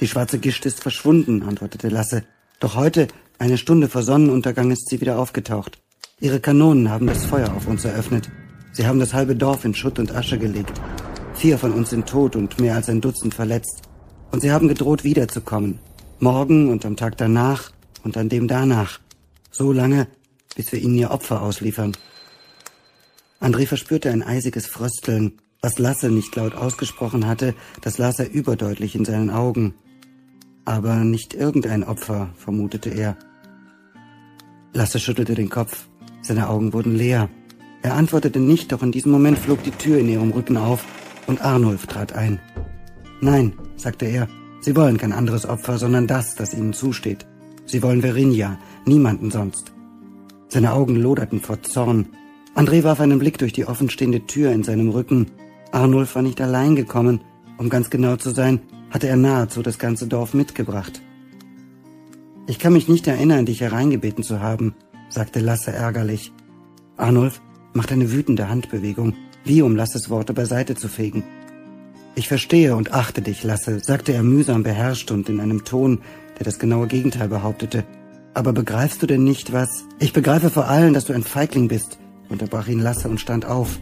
Die 0.00 0.06
schwarze 0.06 0.38
Gischt 0.38 0.64
ist 0.64 0.80
verschwunden, 0.80 1.42
antwortete 1.42 1.88
Lasse. 1.88 2.24
Doch 2.60 2.76
heute, 2.76 3.08
eine 3.38 3.58
Stunde 3.58 3.88
vor 3.88 4.02
Sonnenuntergang, 4.02 4.70
ist 4.70 4.88
sie 4.88 5.00
wieder 5.00 5.18
aufgetaucht. 5.18 5.78
Ihre 6.20 6.40
Kanonen 6.40 6.90
haben 6.90 7.06
das 7.06 7.24
Feuer 7.24 7.52
auf 7.54 7.66
uns 7.66 7.84
eröffnet. 7.84 8.30
Sie 8.72 8.86
haben 8.86 9.00
das 9.00 9.14
halbe 9.14 9.34
Dorf 9.34 9.64
in 9.64 9.74
Schutt 9.74 9.98
und 9.98 10.14
Asche 10.14 10.38
gelegt. 10.38 10.72
Vier 11.34 11.58
von 11.58 11.72
uns 11.72 11.90
sind 11.90 12.08
tot 12.08 12.36
und 12.36 12.60
mehr 12.60 12.74
als 12.74 12.88
ein 12.88 13.00
Dutzend 13.00 13.34
verletzt. 13.34 13.82
Und 14.30 14.40
sie 14.40 14.52
haben 14.52 14.68
gedroht, 14.68 15.04
wiederzukommen. 15.04 15.80
Morgen 16.20 16.68
und 16.68 16.84
am 16.84 16.96
Tag 16.96 17.16
danach 17.16 17.70
und 18.04 18.16
an 18.16 18.28
dem 18.28 18.46
danach. 18.46 19.00
So 19.50 19.72
lange, 19.72 20.06
bis 20.54 20.70
wir 20.72 20.80
ihnen 20.80 20.96
ihr 20.96 21.10
Opfer 21.10 21.42
ausliefern. 21.42 21.96
André 23.40 23.66
verspürte 23.66 24.10
ein 24.10 24.22
eisiges 24.22 24.66
Frösteln. 24.66 25.38
Was 25.60 25.78
Lasse 25.78 26.10
nicht 26.10 26.36
laut 26.36 26.54
ausgesprochen 26.54 27.26
hatte, 27.26 27.54
das 27.80 27.98
las 27.98 28.20
er 28.20 28.30
überdeutlich 28.30 28.94
in 28.94 29.04
seinen 29.04 29.30
Augen. 29.30 29.74
Aber 30.68 30.96
nicht 30.96 31.32
irgendein 31.32 31.82
Opfer, 31.82 32.28
vermutete 32.34 32.90
er. 32.90 33.16
Lasse 34.74 35.00
schüttelte 35.00 35.34
den 35.34 35.48
Kopf. 35.48 35.88
Seine 36.20 36.50
Augen 36.50 36.74
wurden 36.74 36.94
leer. 36.94 37.30
Er 37.80 37.94
antwortete 37.94 38.38
nicht, 38.38 38.70
doch 38.70 38.82
in 38.82 38.92
diesem 38.92 39.10
Moment 39.10 39.38
flog 39.38 39.62
die 39.62 39.70
Tür 39.70 39.98
in 39.98 40.10
ihrem 40.10 40.30
Rücken 40.30 40.58
auf 40.58 40.84
und 41.26 41.40
Arnulf 41.40 41.86
trat 41.86 42.12
ein. 42.12 42.38
Nein, 43.22 43.54
sagte 43.76 44.04
er, 44.04 44.28
Sie 44.60 44.76
wollen 44.76 44.98
kein 44.98 45.14
anderes 45.14 45.48
Opfer, 45.48 45.78
sondern 45.78 46.06
das, 46.06 46.34
das 46.34 46.52
Ihnen 46.52 46.74
zusteht. 46.74 47.26
Sie 47.64 47.82
wollen 47.82 48.02
Verinja, 48.02 48.58
niemanden 48.84 49.30
sonst. 49.30 49.72
Seine 50.48 50.74
Augen 50.74 50.96
loderten 50.96 51.40
vor 51.40 51.62
Zorn. 51.62 52.08
André 52.54 52.84
warf 52.84 53.00
einen 53.00 53.20
Blick 53.20 53.38
durch 53.38 53.54
die 53.54 53.64
offenstehende 53.64 54.26
Tür 54.26 54.52
in 54.52 54.64
seinem 54.64 54.90
Rücken. 54.90 55.30
Arnulf 55.72 56.14
war 56.14 56.20
nicht 56.20 56.42
allein 56.42 56.76
gekommen. 56.76 57.22
Um 57.56 57.70
ganz 57.70 57.88
genau 57.88 58.16
zu 58.16 58.30
sein, 58.32 58.60
hatte 58.90 59.08
er 59.08 59.16
nahezu 59.16 59.62
das 59.62 59.78
ganze 59.78 60.06
Dorf 60.06 60.34
mitgebracht. 60.34 61.00
Ich 62.46 62.58
kann 62.58 62.72
mich 62.72 62.88
nicht 62.88 63.06
erinnern, 63.06 63.46
dich 63.46 63.60
hereingebeten 63.60 64.24
zu 64.24 64.40
haben, 64.40 64.74
sagte 65.10 65.40
Lasse 65.40 65.72
ärgerlich. 65.72 66.32
Arnulf 66.96 67.40
macht 67.74 67.92
eine 67.92 68.12
wütende 68.12 68.48
Handbewegung, 68.48 69.14
wie 69.44 69.62
um 69.62 69.76
Lasses 69.76 70.10
Worte 70.10 70.32
beiseite 70.32 70.74
zu 70.74 70.88
fegen. 70.88 71.22
Ich 72.14 72.26
verstehe 72.26 72.74
und 72.74 72.92
achte 72.92 73.22
dich, 73.22 73.44
Lasse, 73.44 73.80
sagte 73.80 74.12
er 74.12 74.22
mühsam 74.22 74.62
beherrscht 74.62 75.10
und 75.10 75.28
in 75.28 75.40
einem 75.40 75.64
Ton, 75.64 76.00
der 76.38 76.44
das 76.44 76.58
genaue 76.58 76.86
Gegenteil 76.86 77.28
behauptete. 77.28 77.84
Aber 78.34 78.52
begreifst 78.52 79.02
du 79.02 79.06
denn 79.06 79.24
nicht, 79.24 79.52
was? 79.52 79.84
Ich 79.98 80.12
begreife 80.12 80.50
vor 80.50 80.68
allem, 80.68 80.94
dass 80.94 81.04
du 81.04 81.12
ein 81.12 81.22
Feigling 81.22 81.68
bist, 81.68 81.98
unterbrach 82.28 82.68
ihn 82.68 82.80
Lasse 82.80 83.08
und 83.08 83.20
stand 83.20 83.44
auf. 83.44 83.78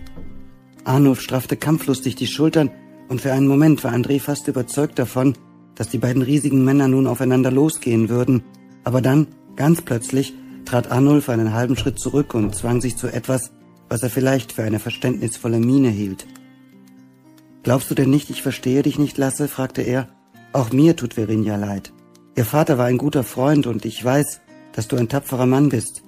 Arnulf 0.85 1.21
straffte 1.21 1.57
kampflustig 1.57 2.17
die 2.17 2.27
Schultern, 2.27 2.71
und 3.09 3.21
für 3.21 3.33
einen 3.33 3.47
Moment 3.47 3.85
war 3.85 3.93
André 3.93 4.21
fast 4.21 4.49
überzeugt 4.49 4.99
davon, 4.99 5.35
dass 5.75 5.89
die 5.89 5.99
beiden 5.99 6.23
riesigen 6.23 6.65
Männer 6.65 6.89
nun 6.89 7.07
aufeinander 7.07 7.51
losgehen 7.51 8.09
würden. 8.09 8.43
Aber 8.85 9.01
dann, 9.01 9.27
ganz 9.57 9.83
plötzlich, 9.83 10.35
trat 10.65 10.91
Arnulf 10.91 11.29
einen 11.29 11.53
halben 11.53 11.77
Schritt 11.77 11.99
zurück 11.99 12.35
und 12.35 12.55
zwang 12.55 12.81
sich 12.81 12.97
zu 12.97 13.09
etwas, 13.09 13.53
was 13.89 14.03
er 14.03 14.11
vielleicht 14.11 14.53
für 14.53 14.65
eine 14.65 14.81
verständnisvolle 14.81 15.61
Miene 15.61 15.89
hielt. 15.89 16.27
Glaubst 17.63 17.91
du 17.91 17.95
denn 17.95 18.11
nicht, 18.11 18.31
ich 18.31 18.43
verstehe 18.43 18.83
dich 18.83 18.99
nicht, 18.99 19.19
Lasse? 19.19 19.49
fragte 19.49 19.83
er. 19.83 20.09
Auch 20.53 20.73
mir 20.73 20.97
tut 20.97 21.15
Verinja 21.15 21.57
leid. 21.57 21.93
Ihr 22.37 22.45
Vater 22.45 22.79
war 22.79 22.87
ein 22.87 22.99
guter 22.99 23.25
Freund 23.25 23.67
und 23.67 23.85
ich 23.85 24.05
weiß, 24.05 24.41
dass 24.73 24.89
du 24.89 24.97
ein 24.97 25.09
tapferer 25.09 25.47
Mann 25.47 25.69
bist. 25.69 26.03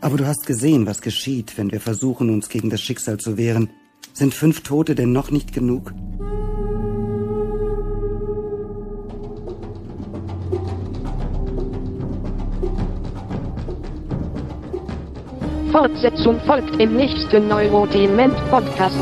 Aber 0.00 0.16
du 0.16 0.26
hast 0.26 0.46
gesehen, 0.46 0.86
was 0.86 1.02
geschieht, 1.02 1.58
wenn 1.58 1.72
wir 1.72 1.80
versuchen, 1.80 2.30
uns 2.30 2.48
gegen 2.48 2.70
das 2.70 2.80
Schicksal 2.80 3.18
zu 3.18 3.36
wehren. 3.36 3.70
Sind 4.12 4.34
fünf 4.34 4.62
Tote 4.62 4.94
denn 4.94 5.12
noch 5.12 5.30
nicht 5.30 5.52
genug? 5.52 5.92
Fortsetzung 15.72 16.40
folgt 16.40 16.80
im 16.80 16.96
nächsten 16.96 17.46
Neurotainment 17.46 18.34
Podcast. 18.50 18.96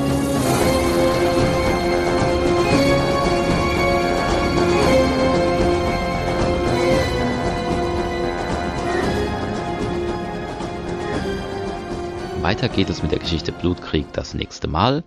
Weiter 12.43 12.69
geht 12.69 12.91
es 12.91 13.03
mit 13.03 13.13
der 13.13 13.19
Geschichte 13.19 13.53
Blutkrieg 13.53 14.13
das 14.13 14.35
nächste 14.35 14.69
Mal. 14.69 15.05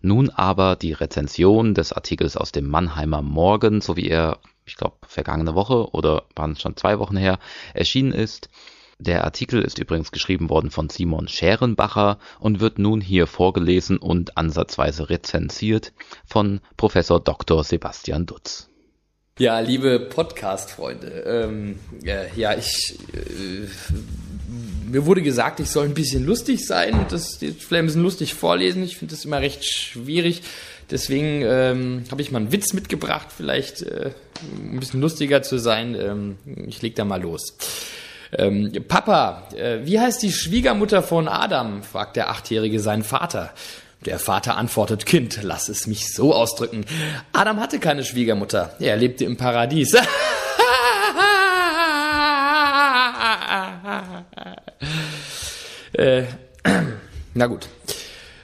Nun 0.00 0.30
aber 0.30 0.76
die 0.76 0.94
Rezension 0.94 1.74
des 1.74 1.92
Artikels 1.92 2.38
aus 2.38 2.52
dem 2.52 2.68
Mannheimer 2.68 3.20
Morgen, 3.20 3.82
so 3.82 3.98
wie 3.98 4.08
er, 4.08 4.38
ich 4.64 4.76
glaube, 4.76 4.96
vergangene 5.06 5.54
Woche 5.54 5.90
oder 5.92 6.24
waren 6.34 6.52
es 6.52 6.62
schon 6.62 6.76
zwei 6.78 6.98
Wochen 6.98 7.18
her, 7.18 7.38
erschienen 7.74 8.12
ist. 8.12 8.48
Der 9.02 9.24
Artikel 9.24 9.62
ist 9.62 9.80
übrigens 9.80 10.12
geschrieben 10.12 10.48
worden 10.48 10.70
von 10.70 10.88
Simon 10.88 11.26
Scherenbacher 11.26 12.18
und 12.38 12.60
wird 12.60 12.78
nun 12.78 13.00
hier 13.00 13.26
vorgelesen 13.26 13.96
und 13.96 14.36
ansatzweise 14.38 15.10
rezensiert 15.10 15.92
von 16.24 16.60
Professor 16.76 17.18
Dr. 17.18 17.64
Sebastian 17.64 18.26
Dutz. 18.26 18.68
Ja, 19.40 19.58
liebe 19.58 19.98
Podcast-Freunde, 19.98 21.24
ähm, 21.26 21.80
äh, 22.04 22.26
ja, 22.36 22.56
ich, 22.56 22.96
äh, 23.12 23.66
mir 24.88 25.04
wurde 25.04 25.22
gesagt, 25.22 25.58
ich 25.58 25.70
soll 25.70 25.86
ein 25.86 25.94
bisschen 25.94 26.24
lustig 26.24 26.64
sein 26.64 26.94
und 26.94 27.10
das 27.10 27.38
vielleicht 27.38 27.72
ein 27.72 27.86
bisschen 27.86 28.02
lustig 28.02 28.34
vorlesen. 28.34 28.84
Ich 28.84 28.98
finde 28.98 29.16
das 29.16 29.24
immer 29.24 29.40
recht 29.40 29.64
schwierig. 29.64 30.42
Deswegen 30.92 31.42
ähm, 31.44 32.04
habe 32.12 32.22
ich 32.22 32.30
mal 32.30 32.38
einen 32.38 32.52
Witz 32.52 32.72
mitgebracht, 32.72 33.28
vielleicht 33.36 33.82
äh, 33.82 34.12
ein 34.62 34.78
bisschen 34.78 35.00
lustiger 35.00 35.42
zu 35.42 35.58
sein. 35.58 35.96
Ähm, 35.98 36.36
ich 36.68 36.82
leg 36.82 36.94
da 36.94 37.04
mal 37.04 37.20
los. 37.20 37.56
Ähm, 38.38 38.72
Papa, 38.88 39.42
äh, 39.54 39.80
wie 39.84 40.00
heißt 40.00 40.22
die 40.22 40.32
Schwiegermutter 40.32 41.02
von 41.02 41.28
Adam? 41.28 41.82
fragt 41.82 42.16
der 42.16 42.30
Achtjährige 42.30 42.80
seinen 42.80 43.04
Vater. 43.04 43.50
Der 44.06 44.18
Vater 44.18 44.56
antwortet, 44.56 45.04
Kind, 45.06 45.40
lass 45.42 45.68
es 45.68 45.86
mich 45.86 46.12
so 46.12 46.34
ausdrücken. 46.34 46.86
Adam 47.32 47.60
hatte 47.60 47.78
keine 47.78 48.04
Schwiegermutter. 48.04 48.74
Er 48.80 48.96
lebte 48.96 49.24
im 49.24 49.36
Paradies. 49.36 49.94
äh, 55.92 56.24
na 57.34 57.46
gut. 57.46 57.68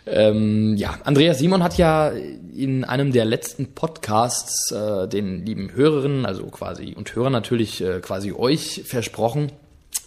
Ähm, 0.06 0.76
ja, 0.76 0.98
Andreas 1.04 1.38
Simon 1.38 1.62
hat 1.62 1.78
ja 1.78 2.12
in 2.54 2.84
einem 2.84 3.12
der 3.12 3.24
letzten 3.24 3.74
Podcasts 3.74 4.70
äh, 4.70 5.08
den 5.08 5.44
lieben 5.44 5.72
Hörerinnen, 5.72 6.26
also 6.26 6.46
quasi 6.46 6.94
und 6.96 7.14
Hörern 7.14 7.32
natürlich 7.32 7.80
äh, 7.82 8.00
quasi 8.00 8.32
euch 8.32 8.82
versprochen, 8.86 9.50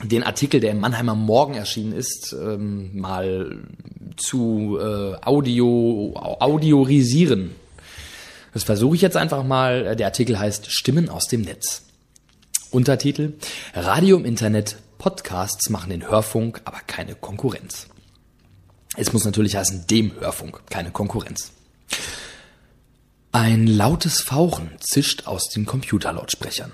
den 0.03 0.23
Artikel, 0.23 0.59
der 0.59 0.71
im 0.71 0.79
Mannheimer 0.79 1.15
Morgen 1.15 1.53
erschienen 1.53 1.93
ist, 1.93 2.33
ähm, 2.33 2.97
mal 2.97 3.59
zu 4.17 4.77
äh, 4.79 5.15
Audio, 5.21 6.13
audiorisieren. 6.15 7.51
Das 8.53 8.63
versuche 8.63 8.95
ich 8.95 9.01
jetzt 9.01 9.17
einfach 9.17 9.43
mal. 9.43 9.95
Der 9.95 10.07
Artikel 10.07 10.39
heißt 10.39 10.71
Stimmen 10.71 11.09
aus 11.09 11.27
dem 11.27 11.41
Netz. 11.41 11.83
Untertitel 12.71 13.33
Radio 13.73 14.17
im 14.17 14.25
Internet, 14.25 14.77
Podcasts 14.97 15.69
machen 15.69 15.89
den 15.89 16.07
Hörfunk, 16.07 16.61
aber 16.65 16.79
keine 16.87 17.15
Konkurrenz. 17.15 17.87
Es 18.95 19.13
muss 19.13 19.25
natürlich 19.25 19.55
heißen 19.55 19.87
dem 19.87 20.19
Hörfunk, 20.19 20.61
keine 20.69 20.91
Konkurrenz. 20.91 21.51
Ein 23.33 23.67
lautes 23.67 24.19
Fauchen 24.19 24.71
zischt 24.79 25.27
aus 25.27 25.47
den 25.49 25.65
Computerlautsprechern. 25.65 26.71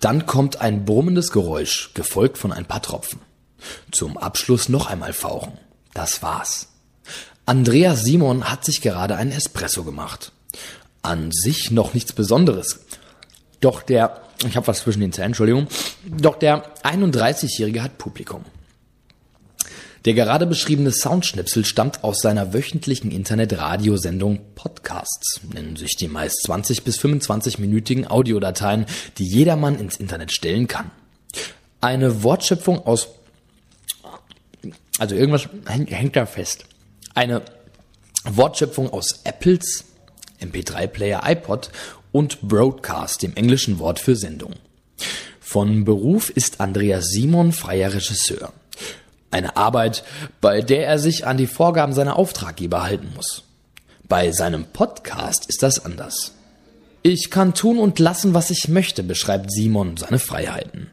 Dann 0.00 0.26
kommt 0.26 0.60
ein 0.60 0.84
brummendes 0.84 1.30
Geräusch, 1.30 1.92
gefolgt 1.94 2.38
von 2.38 2.52
ein 2.52 2.64
paar 2.64 2.82
Tropfen. 2.82 3.20
Zum 3.92 4.16
Abschluss 4.16 4.68
noch 4.68 4.86
einmal 4.86 5.12
fauchen. 5.12 5.52
Das 5.92 6.22
war's. 6.22 6.68
Andreas 7.44 8.04
Simon 8.04 8.50
hat 8.50 8.64
sich 8.64 8.80
gerade 8.80 9.16
einen 9.16 9.32
Espresso 9.32 9.84
gemacht. 9.84 10.32
An 11.02 11.30
sich 11.32 11.70
noch 11.70 11.94
nichts 11.94 12.12
Besonderes. 12.12 12.80
Doch 13.60 13.82
der, 13.82 14.22
ich 14.46 14.56
habe 14.56 14.66
was 14.66 14.80
zwischen 14.80 15.00
den 15.00 15.12
Zähnen, 15.12 15.28
Entschuldigung. 15.28 15.66
Doch 16.06 16.36
der 16.38 16.74
31-Jährige 16.82 17.82
hat 17.82 17.98
Publikum. 17.98 18.44
Der 20.06 20.14
gerade 20.14 20.46
beschriebene 20.46 20.92
Soundschnipsel 20.92 21.66
stammt 21.66 22.04
aus 22.04 22.20
seiner 22.20 22.54
wöchentlichen 22.54 23.10
Internet-Radiosendung 23.10 24.40
Podcasts, 24.54 25.40
nennen 25.52 25.76
sich 25.76 25.94
die 25.96 26.08
meist 26.08 26.42
20 26.44 26.84
bis 26.84 26.98
25-minütigen 26.98 28.06
Audiodateien, 28.06 28.86
die 29.18 29.26
jedermann 29.26 29.78
ins 29.78 29.98
Internet 29.98 30.32
stellen 30.32 30.68
kann. 30.68 30.90
Eine 31.82 32.22
Wortschöpfung 32.22 32.86
aus, 32.86 33.08
also 34.98 35.14
irgendwas 35.14 35.48
hängt 35.66 36.16
da 36.16 36.24
fest. 36.24 36.64
Eine 37.14 37.42
Wortschöpfung 38.24 38.90
aus 38.90 39.20
Apples, 39.24 39.84
MP3-Player, 40.40 41.22
iPod 41.26 41.70
und 42.10 42.40
Broadcast, 42.40 43.22
dem 43.22 43.36
englischen 43.36 43.78
Wort 43.78 43.98
für 43.98 44.16
Sendung. 44.16 44.54
Von 45.40 45.84
Beruf 45.84 46.30
ist 46.30 46.60
Andreas 46.60 47.10
Simon 47.10 47.52
freier 47.52 47.92
Regisseur. 47.92 48.52
Eine 49.30 49.56
Arbeit, 49.56 50.04
bei 50.40 50.60
der 50.60 50.86
er 50.86 50.98
sich 50.98 51.26
an 51.26 51.36
die 51.36 51.46
Vorgaben 51.46 51.92
seiner 51.92 52.16
Auftraggeber 52.16 52.82
halten 52.82 53.12
muss. 53.14 53.44
Bei 54.08 54.32
seinem 54.32 54.64
Podcast 54.64 55.46
ist 55.46 55.62
das 55.62 55.84
anders. 55.84 56.32
Ich 57.02 57.30
kann 57.30 57.54
tun 57.54 57.78
und 57.78 57.98
lassen, 57.98 58.34
was 58.34 58.50
ich 58.50 58.68
möchte, 58.68 59.02
beschreibt 59.02 59.52
Simon 59.52 59.96
seine 59.96 60.18
Freiheiten. 60.18 60.90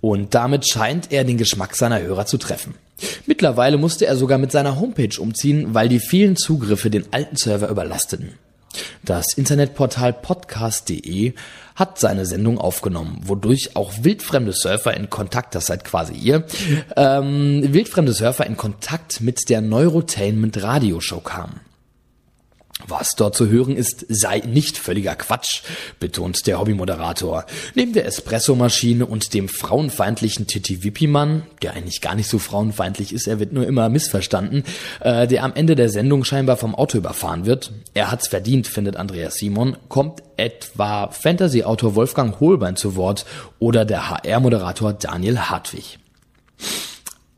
Und 0.00 0.34
damit 0.34 0.66
scheint 0.66 1.12
er 1.12 1.24
den 1.24 1.38
Geschmack 1.38 1.76
seiner 1.76 2.00
Hörer 2.00 2.26
zu 2.26 2.38
treffen. 2.38 2.74
Mittlerweile 3.26 3.76
musste 3.76 4.06
er 4.06 4.16
sogar 4.16 4.38
mit 4.38 4.52
seiner 4.52 4.80
Homepage 4.80 5.20
umziehen, 5.20 5.74
weil 5.74 5.88
die 5.88 6.00
vielen 6.00 6.36
Zugriffe 6.36 6.90
den 6.90 7.12
alten 7.12 7.36
Server 7.36 7.68
überlasteten. 7.68 8.34
Das 9.04 9.34
Internetportal 9.36 10.12
podcast.de 10.12 11.34
hat 11.74 11.98
seine 11.98 12.24
Sendung 12.26 12.58
aufgenommen, 12.58 13.20
wodurch 13.22 13.76
auch 13.76 13.92
wildfremde 14.02 14.52
Surfer 14.52 14.96
in 14.96 15.10
Kontakt, 15.10 15.54
das 15.54 15.66
seid 15.66 15.84
quasi 15.84 16.14
ihr, 16.14 16.44
ähm, 16.96 17.62
wildfremde 17.72 18.12
Surfer 18.12 18.46
in 18.46 18.56
Kontakt 18.56 19.20
mit 19.20 19.48
der 19.50 19.60
Neurotainment 19.60 20.62
Radioshow 20.62 21.20
kamen. 21.20 21.60
Was 22.86 23.14
dort 23.16 23.34
zu 23.34 23.48
hören 23.48 23.74
ist, 23.74 24.04
sei 24.10 24.40
nicht 24.40 24.76
völliger 24.76 25.16
Quatsch, 25.16 25.62
betont 25.98 26.46
der 26.46 26.60
Hobbymoderator. 26.60 27.46
Neben 27.74 27.94
der 27.94 28.04
Espressomaschine 28.04 29.06
und 29.06 29.32
dem 29.32 29.48
frauenfeindlichen 29.48 30.46
Titi 30.46 30.84
Wippi-Mann, 30.84 31.44
der 31.62 31.72
eigentlich 31.72 32.02
gar 32.02 32.14
nicht 32.14 32.28
so 32.28 32.38
frauenfeindlich 32.38 33.14
ist, 33.14 33.28
er 33.28 33.40
wird 33.40 33.54
nur 33.54 33.66
immer 33.66 33.88
missverstanden, 33.88 34.62
äh, 35.00 35.26
der 35.26 35.44
am 35.44 35.54
Ende 35.54 35.74
der 35.74 35.88
Sendung 35.88 36.24
scheinbar 36.24 36.58
vom 36.58 36.74
Auto 36.74 36.98
überfahren 36.98 37.46
wird. 37.46 37.72
Er 37.94 38.10
hat's 38.10 38.28
verdient, 38.28 38.66
findet 38.66 38.96
Andreas 38.96 39.36
Simon, 39.36 39.78
kommt 39.88 40.22
etwa 40.36 41.08
Fantasy-Autor 41.08 41.94
Wolfgang 41.94 42.38
Hohlbein 42.40 42.76
zu 42.76 42.94
Wort 42.94 43.24
oder 43.58 43.86
der 43.86 44.10
HR-Moderator 44.10 44.92
Daniel 44.92 45.38
Hartwig. 45.38 45.98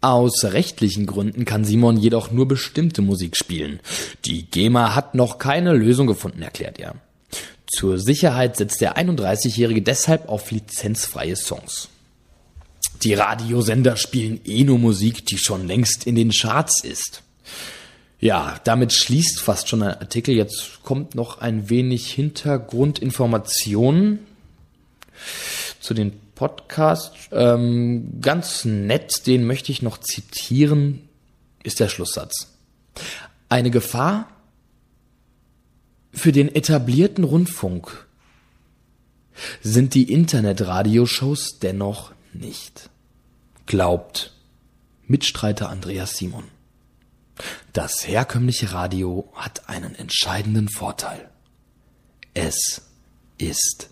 Aus 0.00 0.44
rechtlichen 0.44 1.06
Gründen 1.06 1.44
kann 1.44 1.64
Simon 1.64 1.96
jedoch 1.96 2.30
nur 2.30 2.46
bestimmte 2.46 3.02
Musik 3.02 3.36
spielen. 3.36 3.80
Die 4.24 4.48
GEMA 4.48 4.94
hat 4.94 5.16
noch 5.16 5.38
keine 5.38 5.72
Lösung 5.72 6.06
gefunden, 6.06 6.42
erklärt 6.42 6.78
er. 6.78 6.94
Zur 7.66 7.98
Sicherheit 7.98 8.56
setzt 8.56 8.80
der 8.80 8.96
31-Jährige 8.96 9.82
deshalb 9.82 10.28
auf 10.28 10.52
lizenzfreie 10.52 11.34
Songs. 11.36 11.88
Die 13.02 13.14
Radiosender 13.14 13.96
spielen 13.96 14.40
eh 14.44 14.62
nur 14.64 14.78
Musik, 14.78 15.24
die 15.26 15.38
schon 15.38 15.66
längst 15.66 16.06
in 16.06 16.14
den 16.14 16.30
Charts 16.30 16.82
ist. 16.82 17.22
Ja, 18.20 18.60
damit 18.64 18.92
schließt 18.92 19.40
fast 19.40 19.68
schon 19.68 19.82
ein 19.82 19.94
Artikel. 19.94 20.34
Jetzt 20.34 20.82
kommt 20.82 21.14
noch 21.14 21.40
ein 21.40 21.70
wenig 21.70 22.10
Hintergrundinformationen 22.12 24.18
zu 25.80 25.94
den 25.94 26.12
Podcast. 26.38 27.12
Ähm, 27.32 28.20
ganz 28.20 28.64
nett, 28.64 29.26
den 29.26 29.44
möchte 29.44 29.72
ich 29.72 29.82
noch 29.82 29.98
zitieren, 29.98 31.08
ist 31.64 31.80
der 31.80 31.88
Schlusssatz. 31.88 32.54
Eine 33.48 33.72
Gefahr 33.72 34.28
für 36.12 36.30
den 36.30 36.54
etablierten 36.54 37.24
Rundfunk 37.24 38.06
sind 39.62 39.94
die 39.94 40.12
Internetradioshows 40.12 41.58
dennoch 41.58 42.12
nicht. 42.32 42.88
Glaubt 43.66 44.32
Mitstreiter 45.08 45.68
Andreas 45.70 46.16
Simon. 46.16 46.44
Das 47.72 48.06
herkömmliche 48.06 48.72
Radio 48.72 49.28
hat 49.34 49.68
einen 49.68 49.96
entscheidenden 49.96 50.68
Vorteil. 50.68 51.30
Es 52.32 52.82
ist 53.38 53.90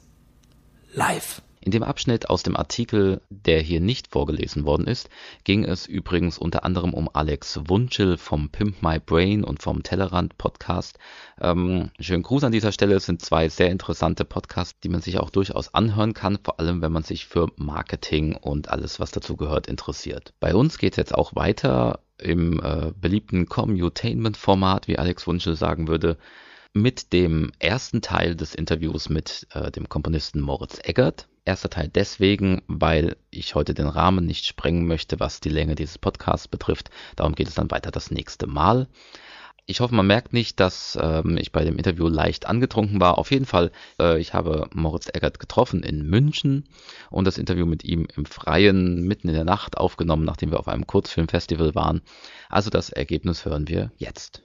live. 0.93 1.43
In 1.67 1.73
dem 1.73 1.83
Abschnitt 1.83 2.31
aus 2.31 2.45
dem 2.45 2.57
Artikel, 2.57 3.23
der 3.29 3.61
hier 3.61 3.81
nicht 3.81 4.13
vorgelesen 4.13 4.65
worden 4.65 4.87
ist, 4.87 5.11
ging 5.43 5.65
es 5.65 5.89
übrigens 5.89 6.39
unter 6.39 6.65
anderem 6.65 6.95
um 6.95 7.11
Alex 7.13 7.59
Wunschel 7.67 8.19
vom 8.19 8.51
Pimp 8.51 8.85
My 8.85 9.01
Brain 9.01 9.43
und 9.43 9.61
vom 9.61 9.83
Tellerrand 9.83 10.39
Podcast. 10.39 10.97
Ähm, 11.41 11.91
schönen 11.99 12.23
Gruß 12.23 12.45
an 12.45 12.53
dieser 12.53 12.71
Stelle. 12.71 12.95
Es 12.95 13.07
sind 13.07 13.21
zwei 13.21 13.49
sehr 13.49 13.73
interessante 13.73 14.25
Podcasts, 14.25 14.79
die 14.79 14.89
man 14.89 15.01
sich 15.01 15.19
auch 15.19 15.29
durchaus 15.29 15.75
anhören 15.75 16.15
kann, 16.15 16.39
vor 16.41 16.61
allem 16.61 16.83
wenn 16.83 16.93
man 16.93 17.03
sich 17.03 17.27
für 17.27 17.49
Marketing 17.57 18.37
und 18.37 18.69
alles, 18.69 19.01
was 19.01 19.11
dazu 19.11 19.37
gehört, 19.37 19.67
interessiert. 19.67 20.35
Bei 20.39 20.55
uns 20.55 20.79
geht 20.79 20.93
es 20.93 20.99
jetzt 20.99 21.17
auch 21.17 21.35
weiter 21.35 21.99
im 22.17 22.61
äh, 22.63 22.93
beliebten 22.95 23.49
Commutainment-Format, 23.49 24.87
wie 24.87 25.01
Alex 25.01 25.27
Wunschel 25.27 25.57
sagen 25.57 25.89
würde 25.89 26.17
mit 26.75 27.13
dem 27.13 27.51
ersten 27.59 28.03
Teil 28.03 28.37
des 28.37 28.55
Interviews 28.55 29.09
mit 29.09 29.49
äh, 29.51 29.73
dem 29.73 29.89
Komponisten 29.89 30.41
Moritz 30.41 30.79
Eggert. 30.85 31.27
Erster 31.47 31.71
Teil 31.71 31.89
deswegen, 31.89 32.63
weil 32.67 33.17
ich 33.31 33.55
heute 33.55 33.73
den 33.73 33.87
Rahmen 33.87 34.27
nicht 34.27 34.47
sprengen 34.47 34.85
möchte, 34.85 35.21
was 35.21 35.39
die 35.39 35.49
Länge 35.49 35.77
dieses 35.77 35.97
Podcasts 35.97 36.49
betrifft. 36.49 36.91
Darum 37.15 37.37
geht 37.37 37.47
es 37.47 37.55
dann 37.55 37.71
weiter 37.71 37.93
das 37.93 38.11
nächste 38.11 38.49
Mal. 38.49 38.89
Ich 39.65 39.79
hoffe, 39.79 39.95
man 39.95 40.09
merkt 40.09 40.33
nicht, 40.33 40.59
dass 40.59 40.99
ähm, 41.01 41.37
ich 41.39 41.53
bei 41.53 41.65
dem 41.65 41.77
Interview 41.77 42.09
leicht 42.09 42.47
angetrunken 42.47 43.01
war. 43.01 43.17
Auf 43.17 43.31
jeden 43.31 43.47
Fall, 43.47 43.71
äh, 44.01 44.19
ich 44.19 44.35
habe 44.35 44.69
Moritz 44.75 45.09
Eggert 45.13 45.39
getroffen 45.39 45.85
in 45.85 46.05
München 46.05 46.65
und 47.11 47.27
das 47.27 47.39
Interview 47.39 47.65
mit 47.65 47.85
ihm 47.85 48.09
im 48.17 48.27
Freien 48.27 49.03
mitten 49.03 49.29
in 49.29 49.35
der 49.35 49.45
Nacht 49.45 49.79
aufgenommen, 49.79 50.25
nachdem 50.25 50.51
wir 50.51 50.59
auf 50.59 50.69
einem 50.69 50.87
Kurzfilmfestival 50.89 51.77
waren. 51.77 52.03
Also 52.49 52.71
das 52.71 52.91
Ergebnis 52.91 53.45
hören 53.45 53.69
wir 53.69 53.93
jetzt. 53.99 54.43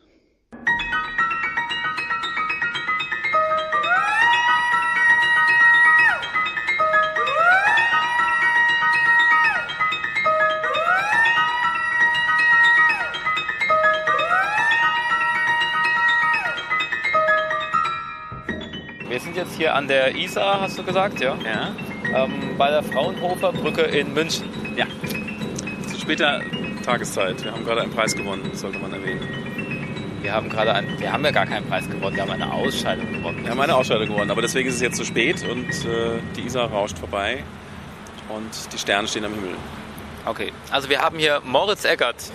Hier 19.62 19.76
an 19.76 19.88
der 19.88 20.16
Isar, 20.16 20.60
hast 20.60 20.80
du 20.80 20.84
gesagt, 20.84 21.22
ja? 21.22 21.38
Ja. 21.46 21.76
Ähm, 22.24 22.58
bei 22.58 22.72
der 22.72 22.82
Fraunhofer 22.82 23.52
Brücke 23.52 23.84
in 23.84 24.12
München. 24.12 24.50
Ja. 24.76 24.88
Zu 25.88 26.00
später 26.00 26.42
Tageszeit. 26.84 27.44
Wir 27.44 27.52
haben 27.52 27.64
gerade 27.64 27.82
einen 27.82 27.92
Preis 27.92 28.16
gewonnen, 28.16 28.50
sollte 28.54 28.80
man 28.80 28.92
erwähnen. 28.92 29.22
Wir 30.24 30.34
haben 30.34 30.50
gerade 30.50 30.74
einen, 30.74 31.00
wir 31.00 31.14
haben 31.14 31.24
ja 31.24 31.30
gar 31.30 31.46
keinen 31.46 31.68
Preis 31.68 31.88
gewonnen, 31.88 32.16
wir 32.16 32.24
haben 32.24 32.32
eine 32.32 32.52
Ausscheidung 32.52 33.14
gewonnen. 33.14 33.44
Wir 33.44 33.52
haben 33.52 33.62
eine 33.62 33.76
Ausscheidung 33.76 34.08
gewonnen, 34.08 34.32
aber 34.32 34.42
deswegen 34.42 34.68
ist 34.68 34.76
es 34.76 34.82
jetzt 34.82 34.98
zu 34.98 35.06
spät 35.06 35.48
und 35.48 35.70
äh, 35.86 36.20
die 36.36 36.42
Isar 36.42 36.72
rauscht 36.72 36.98
vorbei 36.98 37.44
und 38.30 38.74
die 38.74 38.80
Sterne 38.80 39.08
stehen 39.08 39.26
am 39.26 39.34
Himmel. 39.36 39.54
Okay, 40.26 40.52
also 40.72 40.90
wir 40.90 41.04
haben 41.04 41.20
hier 41.20 41.40
Moritz 41.46 41.86
Eckert. 41.86 42.32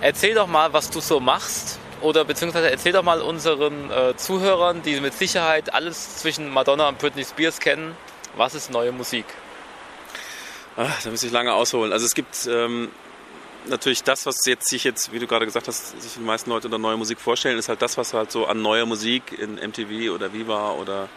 Erzähl 0.00 0.36
doch 0.36 0.46
mal, 0.46 0.72
was 0.72 0.88
du 0.88 1.00
so 1.00 1.18
machst 1.18 1.79
oder 2.02 2.24
beziehungsweise 2.24 2.70
erzähl 2.70 2.92
doch 2.92 3.02
mal 3.02 3.20
unseren 3.20 3.90
äh, 3.90 4.16
Zuhörern, 4.16 4.82
die 4.82 5.00
mit 5.00 5.14
Sicherheit 5.14 5.72
alles 5.72 6.16
zwischen 6.16 6.50
Madonna 6.50 6.88
und 6.88 6.98
Britney 6.98 7.24
Spears 7.24 7.60
kennen, 7.60 7.96
was 8.36 8.54
ist 8.54 8.70
neue 8.70 8.92
Musik? 8.92 9.24
Ach, 10.76 11.02
da 11.02 11.10
muss 11.10 11.22
ich 11.22 11.32
lange 11.32 11.52
ausholen. 11.52 11.92
Also 11.92 12.06
es 12.06 12.14
gibt 12.14 12.46
ähm, 12.46 12.88
natürlich 13.66 14.02
das, 14.02 14.26
was 14.26 14.36
jetzt 14.46 14.68
sich 14.68 14.84
jetzt, 14.84 15.12
wie 15.12 15.18
du 15.18 15.26
gerade 15.26 15.44
gesagt 15.44 15.68
hast, 15.68 16.00
sich 16.00 16.14
die 16.14 16.20
meisten 16.20 16.50
Leute 16.50 16.68
unter 16.68 16.78
neue 16.78 16.96
Musik 16.96 17.20
vorstellen, 17.20 17.58
ist 17.58 17.68
halt 17.68 17.82
das, 17.82 17.96
was 17.98 18.14
halt 18.14 18.30
so 18.30 18.46
an 18.46 18.62
neuer 18.62 18.86
Musik 18.86 19.38
in 19.38 19.54
MTV 19.54 20.14
oder 20.14 20.32
Viva 20.32 20.72
oder, 20.72 21.08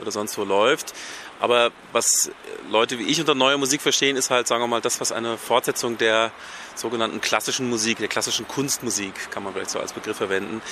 oder 0.00 0.10
sonst 0.10 0.36
wo 0.38 0.44
läuft. 0.44 0.92
Aber 1.40 1.70
was 1.92 2.30
Leute 2.70 2.98
wie 2.98 3.04
ich 3.04 3.20
unter 3.20 3.34
neuer 3.34 3.58
Musik 3.58 3.82
verstehen, 3.82 4.16
ist 4.16 4.30
halt, 4.30 4.46
sagen 4.46 4.62
wir 4.62 4.68
mal, 4.68 4.80
das, 4.80 5.00
was 5.00 5.12
eine 5.12 5.36
Fortsetzung 5.36 5.98
der 5.98 6.32
sogenannten 6.74 7.20
klassischen 7.20 7.68
Musik, 7.68 7.98
der 7.98 8.08
klassischen 8.08 8.48
Kunstmusik, 8.48 9.30
kann 9.30 9.42
man 9.42 9.52
vielleicht 9.52 9.70
so 9.70 9.78
als 9.78 9.92
Begriff 9.92 10.16
verwenden, 10.16 10.62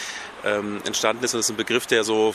ähm, 0.45 0.81
entstanden 0.85 1.25
ist. 1.25 1.35
Und 1.35 1.39
das 1.39 1.47
ist 1.47 1.51
ein 1.51 1.57
Begriff, 1.57 1.87
der 1.87 2.05
so 2.05 2.35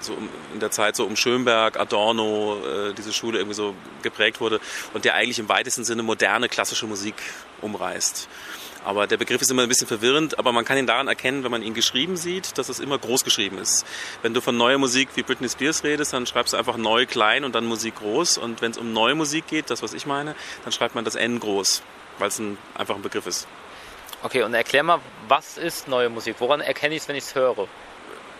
so 0.00 0.16
in 0.52 0.60
der 0.60 0.70
Zeit 0.70 0.96
so 0.96 1.04
um 1.04 1.16
Schönberg, 1.16 1.78
Adorno, 1.78 2.58
äh, 2.64 2.94
diese 2.94 3.12
Schule 3.12 3.38
irgendwie 3.38 3.54
so 3.54 3.74
geprägt 4.02 4.40
wurde 4.40 4.60
und 4.94 5.04
der 5.04 5.14
eigentlich 5.14 5.38
im 5.38 5.48
weitesten 5.48 5.84
Sinne 5.84 6.02
moderne 6.02 6.48
klassische 6.48 6.86
Musik 6.86 7.14
umreißt. 7.60 8.28
Aber 8.86 9.08
der 9.08 9.16
Begriff 9.16 9.42
ist 9.42 9.50
immer 9.50 9.62
ein 9.62 9.68
bisschen 9.68 9.88
verwirrend, 9.88 10.38
aber 10.38 10.52
man 10.52 10.64
kann 10.64 10.78
ihn 10.78 10.86
daran 10.86 11.08
erkennen, 11.08 11.42
wenn 11.42 11.50
man 11.50 11.60
ihn 11.60 11.74
geschrieben 11.74 12.16
sieht, 12.16 12.56
dass 12.56 12.68
es 12.68 12.78
immer 12.78 12.96
groß 12.96 13.24
geschrieben 13.24 13.58
ist. 13.58 13.84
Wenn 14.22 14.32
du 14.32 14.40
von 14.40 14.56
neuer 14.56 14.78
Musik 14.78 15.08
wie 15.16 15.24
Britney 15.24 15.48
Spears 15.48 15.82
redest, 15.82 16.12
dann 16.12 16.24
schreibst 16.24 16.52
du 16.52 16.56
einfach 16.56 16.76
neu 16.76 17.04
klein 17.04 17.42
und 17.42 17.52
dann 17.56 17.66
Musik 17.66 17.96
groß. 17.96 18.38
Und 18.38 18.62
wenn 18.62 18.70
es 18.70 18.78
um 18.78 18.92
neue 18.92 19.16
Musik 19.16 19.48
geht, 19.48 19.70
das 19.70 19.82
was 19.82 19.92
ich 19.92 20.06
meine, 20.06 20.36
dann 20.62 20.72
schreibt 20.72 20.94
man 20.94 21.04
das 21.04 21.16
N 21.16 21.40
groß, 21.40 21.82
weil 22.20 22.28
es 22.28 22.38
ein, 22.38 22.58
einfach 22.76 22.94
ein 22.94 23.02
Begriff 23.02 23.26
ist. 23.26 23.48
Okay, 24.22 24.44
und 24.44 24.54
erklär 24.54 24.84
mal, 24.84 25.00
was 25.26 25.58
ist 25.58 25.88
neue 25.88 26.08
Musik? 26.08 26.36
Woran 26.38 26.60
erkenne 26.60 26.94
ich 26.94 27.02
es, 27.02 27.08
wenn 27.08 27.16
ich 27.16 27.24
es 27.24 27.34
höre? 27.34 27.66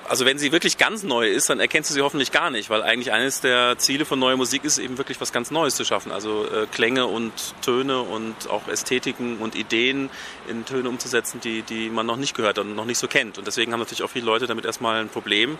Also 0.08 0.24
wenn 0.24 0.38
sie 0.38 0.52
wirklich 0.52 0.78
ganz 0.78 1.02
neu 1.02 1.28
ist, 1.28 1.50
dann 1.50 1.60
erkennst 1.60 1.90
du 1.90 1.94
sie 1.94 2.02
hoffentlich 2.02 2.32
gar 2.32 2.50
nicht, 2.50 2.70
weil 2.70 2.82
eigentlich 2.82 3.12
eines 3.12 3.40
der 3.40 3.78
Ziele 3.78 4.04
von 4.04 4.18
neuer 4.18 4.36
Musik 4.36 4.64
ist 4.64 4.78
eben 4.78 4.98
wirklich 4.98 5.20
was 5.20 5.32
ganz 5.32 5.50
Neues 5.50 5.74
zu 5.74 5.84
schaffen. 5.84 6.12
Also 6.12 6.44
äh, 6.44 6.66
Klänge 6.66 7.06
und 7.06 7.32
Töne 7.62 8.00
und 8.00 8.48
auch 8.48 8.68
Ästhetiken 8.68 9.38
und 9.38 9.54
Ideen 9.54 10.10
in 10.48 10.64
Töne 10.64 10.88
umzusetzen, 10.88 11.40
die, 11.40 11.62
die 11.62 11.90
man 11.90 12.06
noch 12.06 12.16
nicht 12.16 12.34
gehört 12.34 12.58
und 12.58 12.74
noch 12.74 12.84
nicht 12.84 12.98
so 12.98 13.08
kennt. 13.08 13.38
Und 13.38 13.46
deswegen 13.46 13.72
haben 13.72 13.80
natürlich 13.80 14.02
auch 14.02 14.10
viele 14.10 14.26
Leute 14.26 14.46
damit 14.46 14.64
erstmal 14.64 15.00
ein 15.00 15.08
Problem, 15.08 15.58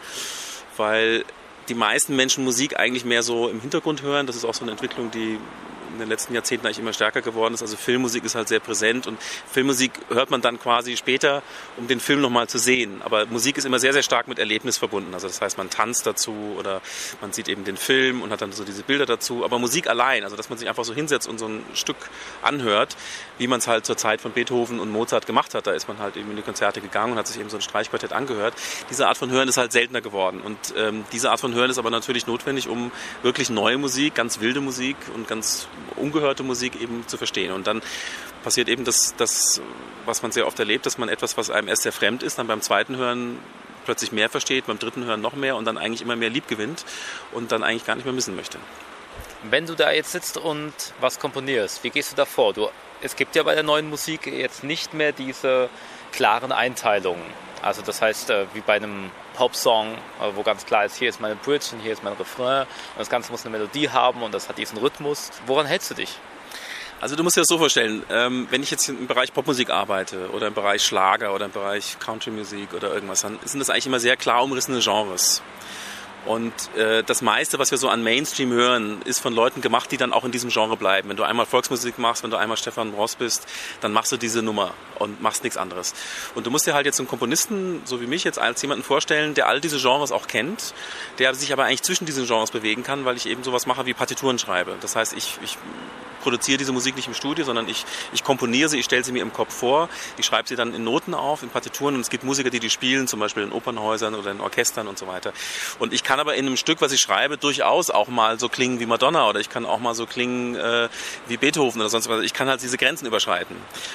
weil 0.76 1.24
die 1.68 1.74
meisten 1.74 2.14
Menschen 2.14 2.44
Musik 2.44 2.78
eigentlich 2.78 3.04
mehr 3.04 3.22
so 3.22 3.48
im 3.48 3.60
Hintergrund 3.60 4.02
hören. 4.02 4.26
Das 4.26 4.36
ist 4.36 4.44
auch 4.44 4.54
so 4.54 4.62
eine 4.62 4.72
Entwicklung, 4.72 5.10
die 5.10 5.38
in 5.96 6.00
den 6.00 6.08
letzten 6.08 6.34
Jahrzehnten 6.34 6.66
eigentlich 6.66 6.78
immer 6.78 6.92
stärker 6.92 7.22
geworden 7.22 7.54
ist. 7.54 7.62
Also 7.62 7.76
Filmmusik 7.76 8.24
ist 8.24 8.34
halt 8.34 8.48
sehr 8.48 8.60
präsent 8.60 9.06
und 9.06 9.18
Filmmusik 9.50 9.92
hört 10.08 10.30
man 10.30 10.40
dann 10.40 10.60
quasi 10.60 10.96
später, 10.96 11.42
um 11.76 11.88
den 11.88 12.00
Film 12.00 12.20
nochmal 12.20 12.48
zu 12.48 12.58
sehen. 12.58 13.02
Aber 13.02 13.26
Musik 13.26 13.58
ist 13.58 13.64
immer 13.64 13.78
sehr, 13.78 13.92
sehr 13.92 14.02
stark 14.02 14.28
mit 14.28 14.38
Erlebnis 14.38 14.78
verbunden. 14.78 15.14
Also 15.14 15.26
das 15.26 15.40
heißt, 15.40 15.58
man 15.58 15.70
tanzt 15.70 16.06
dazu 16.06 16.54
oder 16.58 16.80
man 17.20 17.32
sieht 17.32 17.48
eben 17.48 17.64
den 17.64 17.76
Film 17.76 18.22
und 18.22 18.30
hat 18.30 18.42
dann 18.42 18.52
so 18.52 18.64
diese 18.64 18.82
Bilder 18.82 19.06
dazu. 19.06 19.44
Aber 19.44 19.58
Musik 19.58 19.88
allein, 19.88 20.24
also 20.24 20.36
dass 20.36 20.48
man 20.48 20.58
sich 20.58 20.68
einfach 20.68 20.84
so 20.84 20.94
hinsetzt 20.94 21.28
und 21.28 21.38
so 21.38 21.46
ein 21.46 21.64
Stück 21.74 21.96
anhört, 22.42 22.96
wie 23.38 23.46
man 23.46 23.58
es 23.58 23.66
halt 23.66 23.86
zur 23.86 23.96
Zeit 23.96 24.20
von 24.20 24.32
Beethoven 24.32 24.80
und 24.80 24.90
Mozart 24.90 25.26
gemacht 25.26 25.54
hat. 25.54 25.66
Da 25.66 25.72
ist 25.72 25.88
man 25.88 25.98
halt 25.98 26.16
eben 26.16 26.30
in 26.30 26.36
die 26.36 26.42
Konzerte 26.42 26.80
gegangen 26.80 27.12
und 27.12 27.18
hat 27.18 27.26
sich 27.26 27.40
eben 27.40 27.50
so 27.50 27.56
ein 27.56 27.62
Streichquartett 27.62 28.12
angehört. 28.12 28.54
Diese 28.90 29.08
Art 29.08 29.18
von 29.18 29.30
Hören 29.30 29.48
ist 29.48 29.56
halt 29.56 29.72
seltener 29.72 30.00
geworden. 30.00 30.40
Und 30.40 30.58
ähm, 30.76 31.04
diese 31.12 31.30
Art 31.30 31.40
von 31.40 31.54
Hören 31.54 31.70
ist 31.70 31.78
aber 31.78 31.90
natürlich 31.90 32.26
notwendig, 32.26 32.68
um 32.68 32.90
wirklich 33.22 33.50
neue 33.50 33.78
Musik, 33.78 34.14
ganz 34.14 34.40
wilde 34.40 34.60
Musik 34.60 34.96
und 35.14 35.28
ganz 35.28 35.68
ungehörte 35.96 36.42
Musik 36.42 36.80
eben 36.80 37.06
zu 37.06 37.16
verstehen. 37.16 37.52
Und 37.52 37.66
dann 37.66 37.82
passiert 38.42 38.68
eben 38.68 38.84
das, 38.84 39.14
das, 39.16 39.60
was 40.04 40.22
man 40.22 40.32
sehr 40.32 40.46
oft 40.46 40.58
erlebt, 40.58 40.86
dass 40.86 40.98
man 40.98 41.08
etwas, 41.08 41.36
was 41.36 41.50
einem 41.50 41.68
erst 41.68 41.82
sehr 41.82 41.92
fremd 41.92 42.22
ist, 42.22 42.38
dann 42.38 42.46
beim 42.46 42.60
zweiten 42.60 42.96
Hören 42.96 43.38
plötzlich 43.84 44.12
mehr 44.12 44.28
versteht, 44.28 44.66
beim 44.66 44.78
dritten 44.78 45.04
Hören 45.04 45.20
noch 45.20 45.34
mehr 45.34 45.56
und 45.56 45.64
dann 45.64 45.78
eigentlich 45.78 46.02
immer 46.02 46.16
mehr 46.16 46.30
lieb 46.30 46.48
gewinnt 46.48 46.84
und 47.32 47.52
dann 47.52 47.62
eigentlich 47.62 47.86
gar 47.86 47.94
nicht 47.94 48.04
mehr 48.04 48.14
missen 48.14 48.36
möchte. 48.36 48.58
Wenn 49.48 49.66
du 49.66 49.74
da 49.74 49.92
jetzt 49.92 50.12
sitzt 50.12 50.36
und 50.36 50.72
was 51.00 51.18
komponierst, 51.20 51.84
wie 51.84 51.90
gehst 51.90 52.12
du 52.12 52.16
da 52.16 52.24
vor? 52.24 52.52
Du, 52.52 52.68
es 53.00 53.16
gibt 53.16 53.36
ja 53.36 53.42
bei 53.44 53.54
der 53.54 53.62
neuen 53.62 53.88
Musik 53.88 54.26
jetzt 54.26 54.64
nicht 54.64 54.92
mehr 54.92 55.12
diese 55.12 55.68
klaren 56.12 56.52
Einteilungen. 56.52 57.22
Also 57.62 57.82
das 57.82 58.02
heißt, 58.02 58.30
äh, 58.30 58.46
wie 58.54 58.60
bei 58.60 58.74
einem 58.74 59.10
Popsong, 59.36 59.94
äh, 59.94 60.34
wo 60.34 60.42
ganz 60.42 60.66
klar 60.66 60.84
ist, 60.84 60.96
hier 60.96 61.08
ist 61.08 61.20
meine 61.20 61.36
Bridge 61.36 61.66
und 61.72 61.80
hier 61.80 61.92
ist 61.92 62.02
mein 62.02 62.14
Refrain 62.14 62.62
und 62.62 62.98
das 62.98 63.10
Ganze 63.10 63.30
muss 63.30 63.44
eine 63.44 63.56
Melodie 63.56 63.90
haben 63.90 64.22
und 64.22 64.32
das 64.32 64.48
hat 64.48 64.58
diesen 64.58 64.78
Rhythmus. 64.78 65.30
Woran 65.46 65.66
hältst 65.66 65.90
du 65.90 65.94
dich? 65.94 66.18
Also 66.98 67.14
du 67.14 67.22
musst 67.22 67.36
dir 67.36 67.42
das 67.42 67.48
so 67.48 67.58
vorstellen, 67.58 68.02
ähm, 68.10 68.46
wenn 68.50 68.62
ich 68.62 68.70
jetzt 68.70 68.88
im 68.88 69.06
Bereich 69.06 69.34
Popmusik 69.34 69.68
arbeite 69.68 70.30
oder 70.30 70.46
im 70.46 70.54
Bereich 70.54 70.82
Schlager 70.82 71.34
oder 71.34 71.44
im 71.44 71.52
Bereich 71.52 71.98
Countrymusik 71.98 72.72
oder 72.72 72.92
irgendwas, 72.92 73.20
dann 73.20 73.38
sind 73.44 73.60
das 73.60 73.68
eigentlich 73.68 73.86
immer 73.86 74.00
sehr 74.00 74.16
klar 74.16 74.42
umrissene 74.42 74.80
Genres. 74.80 75.42
Und 76.26 76.52
äh, 76.76 77.04
das 77.04 77.22
meiste, 77.22 77.58
was 77.58 77.70
wir 77.70 77.78
so 77.78 77.88
an 77.88 78.02
Mainstream 78.02 78.50
hören, 78.50 79.00
ist 79.04 79.20
von 79.20 79.32
Leuten 79.32 79.60
gemacht, 79.60 79.92
die 79.92 79.96
dann 79.96 80.12
auch 80.12 80.24
in 80.24 80.32
diesem 80.32 80.50
Genre 80.50 80.76
bleiben. 80.76 81.08
Wenn 81.08 81.16
du 81.16 81.22
einmal 81.22 81.46
Volksmusik 81.46 81.98
machst, 81.98 82.24
wenn 82.24 82.30
du 82.30 82.36
einmal 82.36 82.56
Stefan 82.56 82.92
Ross 82.94 83.14
bist, 83.14 83.46
dann 83.80 83.92
machst 83.92 84.10
du 84.10 84.16
diese 84.16 84.42
Nummer 84.42 84.74
und 84.98 85.22
machst 85.22 85.44
nichts 85.44 85.56
anderes. 85.56 85.94
Und 86.34 86.44
du 86.44 86.50
musst 86.50 86.66
dir 86.66 86.74
halt 86.74 86.84
jetzt 86.84 86.98
einen 86.98 87.08
Komponisten, 87.08 87.82
so 87.84 88.00
wie 88.00 88.06
mich 88.06 88.24
jetzt, 88.24 88.40
als 88.40 88.60
jemanden 88.60 88.82
vorstellen, 88.82 89.34
der 89.34 89.46
all 89.46 89.60
diese 89.60 89.78
Genres 89.78 90.10
auch 90.10 90.26
kennt, 90.26 90.74
der 91.18 91.34
sich 91.34 91.52
aber 91.52 91.64
eigentlich 91.64 91.82
zwischen 91.82 92.06
diesen 92.06 92.26
Genres 92.26 92.50
bewegen 92.50 92.82
kann, 92.82 93.04
weil 93.04 93.16
ich 93.16 93.26
eben 93.26 93.44
sowas 93.44 93.66
mache 93.66 93.86
wie 93.86 93.94
Partituren 93.94 94.38
schreibe. 94.38 94.74
Das 94.80 94.96
heißt, 94.96 95.12
ich, 95.12 95.38
ich 95.42 95.56
produziere 96.26 96.58
diese 96.58 96.72
Musik 96.72 96.96
nicht 96.96 97.06
im 97.06 97.14
Studio, 97.14 97.44
sondern 97.44 97.68
ich, 97.68 97.84
ich 98.12 98.24
komponiere 98.24 98.68
sie, 98.68 98.80
ich 98.80 98.84
stelle 98.84 99.04
sie 99.04 99.12
mir 99.12 99.22
im 99.22 99.32
Kopf 99.32 99.54
vor, 99.54 99.88
ich 100.18 100.26
schreibe 100.26 100.48
sie 100.48 100.56
dann 100.56 100.74
in 100.74 100.82
Noten 100.82 101.14
auf, 101.14 101.44
in 101.44 101.50
Partituren 101.50 101.94
und 101.94 102.00
es 102.00 102.10
gibt 102.10 102.24
Musiker, 102.24 102.50
die 102.50 102.58
die 102.58 102.68
spielen, 102.68 103.06
zum 103.06 103.20
Beispiel 103.20 103.44
in 103.44 103.52
Opernhäusern 103.52 104.16
oder 104.16 104.32
in 104.32 104.40
Orchestern 104.40 104.88
und 104.88 104.98
so 104.98 105.06
weiter. 105.06 105.32
Und 105.78 105.92
ich 105.92 106.02
kann 106.02 106.18
aber 106.18 106.34
in 106.34 106.44
einem 106.44 106.56
Stück, 106.56 106.80
was 106.80 106.90
ich 106.90 107.00
schreibe, 107.00 107.38
durchaus 107.38 107.90
auch 107.90 108.08
mal 108.08 108.40
so 108.40 108.48
klingen 108.48 108.80
wie 108.80 108.86
Madonna 108.86 109.28
oder 109.28 109.38
ich 109.38 109.50
kann 109.50 109.64
auch 109.64 109.78
mal 109.78 109.94
so 109.94 110.04
klingen 110.04 110.56
äh, 110.56 110.88
wie 111.28 111.36
Beethoven 111.36 111.80
oder 111.80 111.90
sonst 111.90 112.08
was. 112.08 112.22
Ich 112.22 112.32
kann 112.32 112.48
halt 112.48 112.60
diese 112.60 112.76
Grenzen 112.76 113.06
überschreiten. 113.06 113.54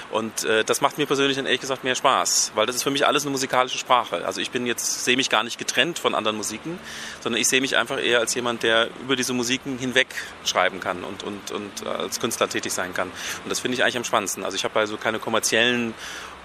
Und 0.09 0.45
äh, 0.45 0.63
das 0.63 0.79
macht 0.79 0.97
mir 0.97 1.07
persönlich 1.07 1.35
dann 1.35 1.45
ehrlich 1.45 1.59
gesagt 1.59 1.83
mehr 1.83 1.95
Spaß, 1.95 2.53
weil 2.55 2.65
das 2.65 2.77
ist 2.77 2.83
für 2.83 2.91
mich 2.91 3.05
alles 3.05 3.23
eine 3.23 3.31
musikalische 3.31 3.77
Sprache. 3.77 4.25
Also 4.25 4.39
ich 4.39 4.51
bin 4.51 4.65
jetzt, 4.65 5.03
sehe 5.03 5.17
mich 5.17 5.29
gar 5.29 5.43
nicht 5.43 5.57
getrennt 5.57 5.99
von 5.99 6.15
anderen 6.15 6.37
Musiken, 6.37 6.79
sondern 7.19 7.41
ich 7.41 7.49
sehe 7.49 7.59
mich 7.59 7.75
einfach 7.75 8.01
eher 8.01 8.19
als 8.19 8.33
jemand, 8.35 8.63
der 8.63 8.87
über 9.01 9.17
diese 9.17 9.33
Musiken 9.33 9.77
hinweg 9.77 10.07
schreiben 10.45 10.79
kann 10.79 11.03
und, 11.03 11.23
und, 11.23 11.51
und 11.51 11.85
als 11.85 12.20
Künstler 12.21 12.47
tätig 12.47 12.71
sein 12.71 12.93
kann. 12.93 13.09
Und 13.43 13.49
das 13.49 13.59
finde 13.59 13.75
ich 13.75 13.83
eigentlich 13.83 13.97
am 13.97 14.03
spannendsten. 14.03 14.45
Also 14.45 14.55
ich 14.55 14.63
habe 14.63 14.79
also 14.79 14.97
keine 14.97 15.19
kommerziellen 15.19 15.93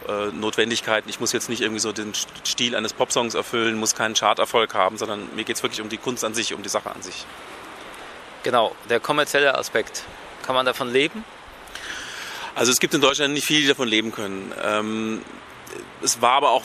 äh, 0.09 0.27
Notwendigkeiten. 0.33 1.09
Ich 1.09 1.21
muss 1.21 1.33
jetzt 1.33 1.49
nicht 1.49 1.61
irgendwie 1.61 1.81
so 1.81 1.93
den 1.93 2.13
Stil 2.45 2.75
eines 2.75 2.93
Popsongs 2.93 3.35
erfüllen, 3.35 3.77
muss 3.79 3.95
keinen 3.95 4.15
Charterfolg 4.15 4.75
haben, 4.75 4.99
sondern 4.99 5.29
mir 5.37 5.45
geht 5.45 5.57
es 5.57 5.63
wirklich 5.63 5.81
um 5.81 5.89
die 5.89 5.99
Kunst 5.99 6.25
an 6.25 6.35
sich, 6.35 6.55
um 6.55 6.63
die 6.63 6.69
Sache 6.69 6.91
an 6.91 7.03
sich. 7.03 7.27
Genau, 8.43 8.75
der 8.89 9.01
kommerzielle 9.01 9.57
Aspekt. 9.57 10.05
Kann 10.45 10.55
man 10.55 10.67
davon 10.67 10.93
leben? 10.93 11.25
Also 12.55 12.73
es 12.73 12.81
gibt 12.81 12.95
in 12.95 13.01
Deutschland 13.01 13.35
nicht 13.35 13.45
viele, 13.45 13.63
die 13.63 13.67
davon 13.69 13.89
leben 13.89 14.13
können. 14.13 14.53
Ähm, 14.65 15.23
es 16.03 16.23
war 16.23 16.33
aber 16.33 16.51
auch 16.51 16.63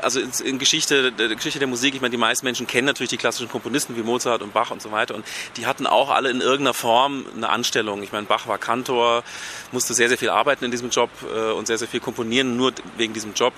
also 0.00 0.20
in 0.20 0.58
Geschichte, 0.58 1.12
der 1.12 1.28
Geschichte 1.34 1.58
der 1.58 1.68
Musik, 1.68 1.94
ich 1.94 2.00
meine, 2.00 2.10
die 2.10 2.16
meisten 2.16 2.44
Menschen 2.46 2.66
kennen 2.66 2.86
natürlich 2.86 3.10
die 3.10 3.16
klassischen 3.16 3.48
Komponisten 3.48 3.96
wie 3.96 4.02
Mozart 4.02 4.42
und 4.42 4.52
Bach 4.52 4.70
und 4.70 4.80
so 4.80 4.92
weiter 4.92 5.14
und 5.14 5.24
die 5.56 5.66
hatten 5.66 5.86
auch 5.86 6.10
alle 6.10 6.30
in 6.30 6.40
irgendeiner 6.40 6.74
Form 6.74 7.26
eine 7.34 7.48
Anstellung. 7.48 8.02
Ich 8.02 8.12
meine, 8.12 8.26
Bach 8.26 8.46
war 8.46 8.58
Kantor, 8.58 9.24
musste 9.72 9.94
sehr, 9.94 10.08
sehr 10.08 10.18
viel 10.18 10.30
arbeiten 10.30 10.64
in 10.64 10.70
diesem 10.70 10.90
Job 10.90 11.10
äh, 11.34 11.52
und 11.52 11.66
sehr, 11.66 11.78
sehr 11.78 11.88
viel 11.88 12.00
komponieren, 12.00 12.56
nur 12.56 12.72
wegen 12.96 13.12
diesem 13.12 13.34
Job. 13.34 13.52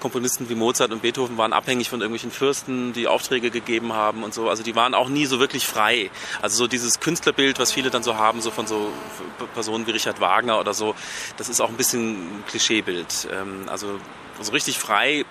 Komponisten 0.00 0.48
wie 0.48 0.54
Mozart 0.54 0.92
und 0.92 1.02
Beethoven 1.02 1.38
waren 1.38 1.52
abhängig 1.52 1.88
von 1.88 2.00
irgendwelchen 2.00 2.30
Fürsten, 2.30 2.92
die 2.92 3.06
Aufträge 3.06 3.50
gegeben 3.50 3.92
haben 3.92 4.22
und 4.22 4.34
so. 4.34 4.48
Also 4.48 4.62
die 4.62 4.74
waren 4.74 4.94
auch 4.94 5.08
nie 5.08 5.26
so 5.26 5.40
wirklich 5.40 5.66
frei. 5.66 6.10
Also 6.42 6.56
so 6.56 6.66
dieses 6.66 7.00
Künstlerbild, 7.00 7.58
was 7.58 7.72
viele 7.72 7.90
dann 7.90 8.02
so 8.02 8.16
haben, 8.16 8.40
so 8.40 8.50
von 8.50 8.66
so 8.66 8.92
Personen 9.54 9.86
wie 9.86 9.92
Richard 9.92 10.20
Wagner 10.20 10.58
oder 10.58 10.74
so, 10.74 10.94
das 11.36 11.48
ist 11.48 11.60
auch 11.60 11.68
ein 11.68 11.76
bisschen 11.76 12.12
ein 12.12 12.44
Klischeebild. 12.48 13.28
Ähm, 13.32 13.68
also 13.68 13.98
so 14.40 14.52
richtig 14.52 14.78
frei 14.78 15.24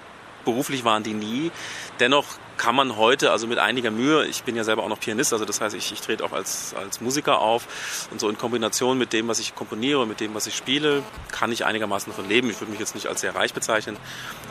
beruflich 0.46 0.86
waren 0.86 1.04
die 1.04 1.14
nie. 1.14 1.52
Dennoch 2.00 2.26
kann 2.58 2.76
man 2.76 2.96
heute, 2.96 3.32
also 3.32 3.48
mit 3.48 3.60
einiger 3.60 3.92
Mühe, 3.92 4.26
ich 4.26 4.44
bin 4.44 4.56
ja 4.56 4.64
selber 4.64 4.84
auch 4.84 4.90
noch 4.90 5.00
Pianist, 5.00 5.34
also 5.34 5.46
das 5.46 5.60
heißt, 5.60 5.76
ich, 5.76 5.92
ich 5.92 6.02
trete 6.02 6.24
auch 6.24 6.32
als, 6.32 6.74
als 6.76 7.02
Musiker 7.02 7.40
auf 7.40 8.08
und 8.12 8.20
so 8.20 8.30
in 8.30 8.38
Kombination 8.38 8.98
mit 8.98 9.14
dem, 9.14 9.28
was 9.28 9.40
ich 9.40 9.56
komponiere, 9.56 10.08
mit 10.08 10.20
dem, 10.20 10.34
was 10.34 10.48
ich 10.48 10.56
spiele, 10.56 11.04
kann 11.32 11.52
ich 11.52 11.66
einigermaßen 11.66 12.12
davon 12.12 12.30
leben. 12.30 12.50
Ich 12.50 12.62
würde 12.62 12.72
mich 12.72 12.80
jetzt 12.80 12.96
nicht 12.96 13.08
als 13.08 13.22
sehr 13.22 13.36
reich 13.36 13.54
bezeichnen, 13.54 13.98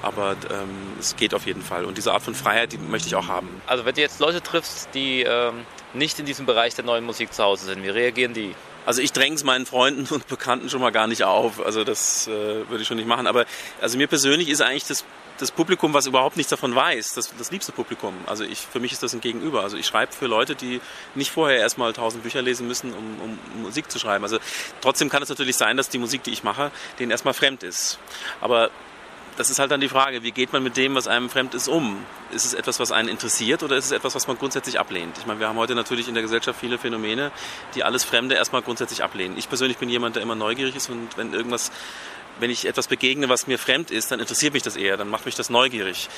aber 0.02 0.36
ähm, 0.50 0.68
es 1.00 1.16
geht 1.16 1.34
auf 1.34 1.46
jeden 1.46 1.62
Fall. 1.62 1.84
Und 1.84 1.96
diese 1.96 2.12
Art 2.12 2.22
von 2.22 2.34
Freiheit, 2.34 2.72
die 2.72 2.78
möchte 2.78 3.08
ich 3.08 3.14
auch 3.14 3.28
haben. 3.28 3.48
Also 3.66 3.84
wenn 3.84 3.94
du 3.94 4.00
jetzt 4.00 4.20
Leute 4.20 4.42
triffst, 4.42 4.88
die 4.94 5.22
ähm, 5.22 5.64
nicht 5.94 6.18
in 6.18 6.26
diesem 6.26 6.46
Bereich 6.46 6.74
der 6.74 6.84
neuen 6.84 7.04
Musik 7.04 7.32
zu 7.32 7.42
Hause 7.42 7.66
sind, 7.66 7.82
wie 7.82 7.88
reagieren 7.88 8.34
die? 8.34 8.54
Also 8.86 9.00
ich 9.00 9.12
dränge 9.12 9.36
es 9.36 9.44
meinen 9.44 9.66
Freunden 9.66 10.06
und 10.14 10.26
Bekannten 10.28 10.68
schon 10.70 10.80
mal 10.80 10.92
gar 10.92 11.06
nicht 11.06 11.24
auf. 11.24 11.64
Also 11.64 11.84
das 11.84 12.28
äh, 12.28 12.68
würde 12.68 12.82
ich 12.82 12.88
schon 12.88 12.96
nicht 12.96 13.08
machen. 13.08 13.26
Aber 13.26 13.46
also 13.80 13.98
mir 13.98 14.06
persönlich 14.06 14.48
ist 14.48 14.60
eigentlich 14.60 14.86
das 14.86 15.04
das 15.38 15.50
Publikum, 15.50 15.92
was 15.94 16.06
überhaupt 16.06 16.36
nichts 16.36 16.50
davon 16.50 16.74
weiß, 16.74 17.14
das, 17.14 17.34
das 17.36 17.50
liebste 17.50 17.72
Publikum. 17.72 18.14
Also 18.26 18.44
ich, 18.44 18.60
für 18.60 18.80
mich 18.80 18.92
ist 18.92 19.02
das 19.02 19.14
ein 19.14 19.20
Gegenüber. 19.20 19.62
Also 19.62 19.76
ich 19.76 19.86
schreibe 19.86 20.12
für 20.12 20.26
Leute, 20.26 20.54
die 20.54 20.80
nicht 21.14 21.30
vorher 21.30 21.58
erstmal 21.58 21.92
tausend 21.92 22.22
Bücher 22.22 22.42
lesen 22.42 22.68
müssen, 22.68 22.92
um, 22.92 23.20
um 23.20 23.62
Musik 23.62 23.90
zu 23.90 23.98
schreiben. 23.98 24.24
Also 24.24 24.38
trotzdem 24.80 25.08
kann 25.08 25.22
es 25.22 25.28
natürlich 25.28 25.56
sein, 25.56 25.76
dass 25.76 25.88
die 25.88 25.98
Musik, 25.98 26.22
die 26.22 26.30
ich 26.30 26.44
mache, 26.44 26.70
denen 26.98 27.10
erstmal 27.10 27.34
fremd 27.34 27.62
ist. 27.62 27.98
Aber 28.40 28.70
das 29.36 29.50
ist 29.50 29.58
halt 29.58 29.70
dann 29.70 29.80
die 29.80 29.88
Frage, 29.88 30.22
wie 30.22 30.30
geht 30.30 30.52
man 30.52 30.62
mit 30.62 30.76
dem, 30.76 30.94
was 30.94 31.08
einem 31.08 31.28
fremd 31.28 31.54
ist, 31.54 31.68
um? 31.68 32.04
Ist 32.32 32.44
es 32.44 32.54
etwas, 32.54 32.80
was 32.80 32.92
einen 32.92 33.08
interessiert 33.08 33.62
oder 33.62 33.76
ist 33.76 33.86
es 33.86 33.92
etwas, 33.92 34.14
was 34.14 34.26
man 34.26 34.38
grundsätzlich 34.38 34.78
ablehnt? 34.78 35.18
Ich 35.18 35.26
meine, 35.26 35.40
wir 35.40 35.48
haben 35.48 35.58
heute 35.58 35.74
natürlich 35.74 36.08
in 36.08 36.14
der 36.14 36.22
Gesellschaft 36.22 36.58
viele 36.60 36.78
Phänomene, 36.78 37.32
die 37.74 37.84
alles 37.84 38.04
Fremde 38.04 38.34
erstmal 38.34 38.62
grundsätzlich 38.62 39.02
ablehnen. 39.02 39.36
Ich 39.36 39.48
persönlich 39.48 39.78
bin 39.78 39.88
jemand, 39.88 40.16
der 40.16 40.22
immer 40.22 40.34
neugierig 40.34 40.76
ist 40.76 40.88
und 40.90 41.16
wenn 41.16 41.32
irgendwas 41.32 41.70
wenn 42.40 42.50
ich 42.50 42.66
etwas 42.66 42.88
begegne, 42.88 43.28
was 43.28 43.46
mir 43.46 43.60
fremd 43.60 43.92
ist, 43.92 44.10
dann 44.10 44.20
interessiert 44.20 44.54
mich 44.54 44.62
das 44.62 44.76
eher, 44.76 44.96
dann 44.96 45.08
macht 45.08 45.24
mich 45.24 45.34
das 45.34 45.50
neugierig. 45.50 46.08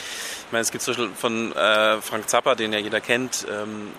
Ich 0.47 0.53
meine, 0.53 0.63
es 0.63 0.71
gibt 0.71 0.83
zum 0.83 0.95
Beispiel 0.95 1.11
von 1.15 1.53
äh, 1.53 2.01
Frank 2.01 2.29
Zappa, 2.29 2.55
den 2.55 2.73
ja 2.73 2.79
jeder 2.79 3.01
kennt, 3.01 3.47
ähm, 3.51 3.91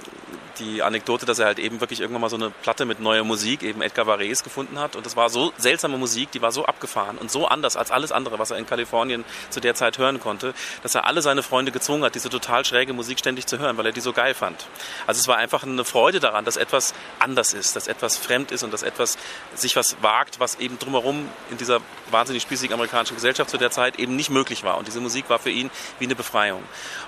die 0.59 0.81
Anekdote, 0.81 1.25
dass 1.25 1.39
er 1.39 1.45
halt 1.45 1.59
eben 1.59 1.79
wirklich 1.79 2.01
irgendwann 2.01 2.21
mal 2.21 2.29
so 2.29 2.35
eine 2.35 2.49
Platte 2.49 2.85
mit 2.85 2.99
neuer 2.99 3.23
Musik, 3.23 3.63
eben 3.63 3.81
Edgar 3.81 4.07
Varese 4.07 4.43
gefunden 4.43 4.79
hat. 4.79 4.95
Und 4.95 5.05
das 5.05 5.15
war 5.15 5.29
so 5.29 5.53
seltsame 5.57 5.97
Musik, 5.97 6.31
die 6.31 6.41
war 6.41 6.51
so 6.51 6.65
abgefahren 6.65 7.17
und 7.17 7.31
so 7.31 7.47
anders 7.47 7.75
als 7.77 7.91
alles 7.91 8.11
andere, 8.11 8.39
was 8.39 8.51
er 8.51 8.57
in 8.57 8.65
Kalifornien 8.65 9.23
zu 9.49 9.59
der 9.59 9.75
Zeit 9.75 9.97
hören 9.97 10.19
konnte, 10.19 10.53
dass 10.83 10.95
er 10.95 11.05
alle 11.05 11.21
seine 11.21 11.43
Freunde 11.43 11.71
gezwungen 11.71 12.03
hat, 12.03 12.15
diese 12.15 12.29
total 12.29 12.65
schräge 12.65 12.93
Musik 12.93 13.19
ständig 13.19 13.45
zu 13.47 13.59
hören, 13.59 13.77
weil 13.77 13.85
er 13.85 13.91
die 13.91 14.01
so 14.01 14.13
geil 14.13 14.33
fand. 14.33 14.67
Also 15.05 15.19
es 15.19 15.27
war 15.27 15.37
einfach 15.37 15.63
eine 15.63 15.85
Freude 15.85 16.19
daran, 16.19 16.45
dass 16.45 16.57
etwas 16.57 16.93
anders 17.19 17.53
ist, 17.53 17.75
dass 17.75 17.87
etwas 17.87 18.17
fremd 18.17 18.51
ist 18.51 18.63
und 18.63 18.73
dass 18.73 18.83
etwas 18.83 19.17
sich 19.55 19.75
was 19.75 19.97
wagt, 20.01 20.39
was 20.39 20.55
eben 20.55 20.79
drumherum 20.79 21.29
in 21.51 21.57
dieser 21.57 21.81
wahnsinnig 22.11 22.43
spießigen 22.43 22.73
amerikanischen 22.73 23.15
Gesellschaft 23.15 23.49
zu 23.49 23.57
der 23.57 23.71
Zeit 23.71 23.99
eben 23.99 24.15
nicht 24.15 24.29
möglich 24.29 24.63
war. 24.63 24.77
Und 24.77 24.87
diese 24.87 24.99
Musik 24.99 25.29
war 25.29 25.39
für 25.39 25.49
ihn 25.49 25.69
wie 25.99 26.05
eine 26.05 26.15
Befreiung. 26.15 26.63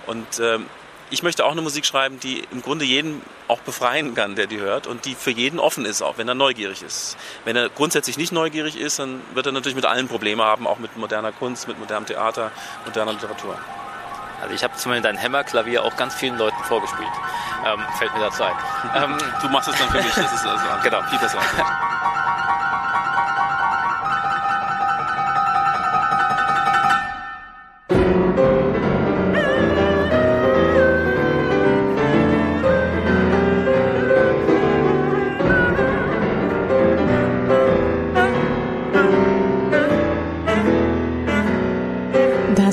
Und 0.06 0.40
ähm, 0.40 0.66
ich 1.12 1.24
möchte 1.24 1.46
auch 1.46 1.52
eine 1.52 1.62
Musik 1.62 1.86
schreiben, 1.86 2.20
die 2.20 2.44
im 2.52 2.62
Grunde 2.62 2.86
jeden 2.86 3.22
auch 3.48 3.60
befreien 3.62 4.14
kann, 4.14 4.36
der 4.36 4.48
die 4.48 4.60
hört 4.60 4.88
und 4.88 5.06
die 5.06 5.16
für 5.16 5.32
jeden 5.32 5.60
offen 5.60 5.86
ist, 5.86 6.02
auch 6.02 6.18
wenn 6.18 6.28
er 6.28 6.36
neugierig 6.36 6.84
ist. 6.84 7.18
Wenn 7.46 7.56
er 7.56 7.70
grundsätzlich 7.70 8.18
nicht 8.18 8.32
neugierig 8.32 8.80
ist, 8.80 9.00
dann 9.00 9.22
wird 9.34 9.46
er 9.46 9.52
natürlich 9.52 9.76
mit 9.76 9.86
allen 9.86 10.08
Probleme 10.08 10.44
haben, 10.44 10.68
auch 10.68 10.80
mit 10.80 10.96
moderner 10.98 11.32
Kunst, 11.32 11.68
mit 11.68 11.80
modernem 11.80 12.06
Theater, 12.06 12.52
moderner 12.86 13.14
Literatur. 13.14 13.58
Also 14.42 14.54
ich 14.54 14.64
habe 14.64 14.76
zumindest 14.76 15.06
dein 15.06 15.18
Hämmerklavier 15.18 15.84
auch 15.84 15.96
ganz 15.98 16.16
vielen 16.16 16.38
Leuten 16.38 16.64
vorgespielt. 16.64 17.10
Ähm, 17.66 17.80
fällt 17.98 18.14
mir 18.14 18.22
dazu 18.22 18.44
ein. 18.44 18.56
Ähm, 18.96 19.18
du 19.42 19.50
machst 19.50 19.70
es 19.70 19.78
dann 19.78 19.90
für 19.90 19.98
mich, 19.98 20.14
das 20.14 20.34
ist 20.34 20.46
also 20.46 20.66
genau. 20.84 21.02
viel 21.10 21.20
besser. 21.20 21.40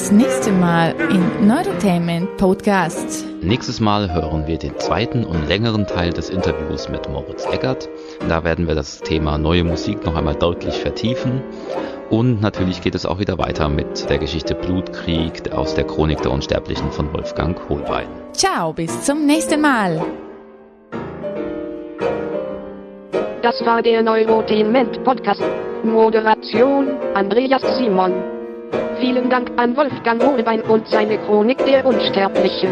Das 0.07 0.13
nächste 0.13 0.53
Mal 0.53 0.95
in 1.11 1.49
Neurotainment 1.49 2.37
Podcast. 2.37 3.27
Nächstes 3.43 3.81
Mal 3.81 4.15
hören 4.15 4.47
wir 4.47 4.57
den 4.57 4.79
zweiten 4.79 5.25
und 5.25 5.49
längeren 5.49 5.85
Teil 5.85 6.13
des 6.13 6.31
Interviews 6.31 6.89
mit 6.89 7.09
Moritz 7.09 7.45
Eggert. 7.47 7.89
Da 8.29 8.45
werden 8.45 8.69
wir 8.69 8.77
das 8.77 9.01
Thema 9.01 9.37
neue 9.37 9.65
Musik 9.65 10.07
noch 10.07 10.15
einmal 10.15 10.37
deutlich 10.37 10.77
vertiefen. 10.77 11.43
Und 12.09 12.41
natürlich 12.41 12.83
geht 12.83 12.95
es 12.95 13.05
auch 13.05 13.19
wieder 13.19 13.37
weiter 13.39 13.69
mit 13.69 14.09
der 14.09 14.19
Geschichte 14.19 14.55
Blutkrieg 14.55 15.51
aus 15.53 15.75
der 15.75 15.83
Chronik 15.83 16.23
der 16.23 16.31
Unsterblichen 16.31 16.93
von 16.93 17.13
Wolfgang 17.13 17.59
Holbein. 17.69 18.07
Ciao, 18.33 18.73
bis 18.73 19.03
zum 19.03 19.27
nächsten 19.27 19.61
Mal. 19.61 20.01
Das 23.43 23.61
war 23.67 23.83
der 23.83 24.05
Neurotainment 24.05 25.03
Podcast. 25.03 25.43
Moderation 25.83 26.91
Andreas 27.15 27.63
Simon. 27.77 28.36
Vielen 29.01 29.29
Dank 29.29 29.51
an 29.57 29.77
Wolfgang 29.77 30.23
Holbein 30.23 30.63
und 30.63 30.89
seine 30.89 31.19
Chronik 31.19 31.65
der 31.65 31.85
Unsterblichen. 31.85 32.71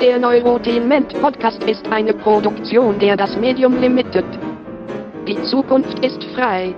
Der 0.00 0.18
Neurotainment 0.18 1.12
Podcast 1.20 1.62
ist 1.64 1.86
eine 1.90 2.12
Produktion 2.14 2.98
der 2.98 3.16
Das 3.16 3.36
Medium 3.36 3.80
Limited. 3.80 4.24
Die 5.26 5.42
Zukunft 5.44 5.98
ist 6.04 6.22
frei. 6.34 6.74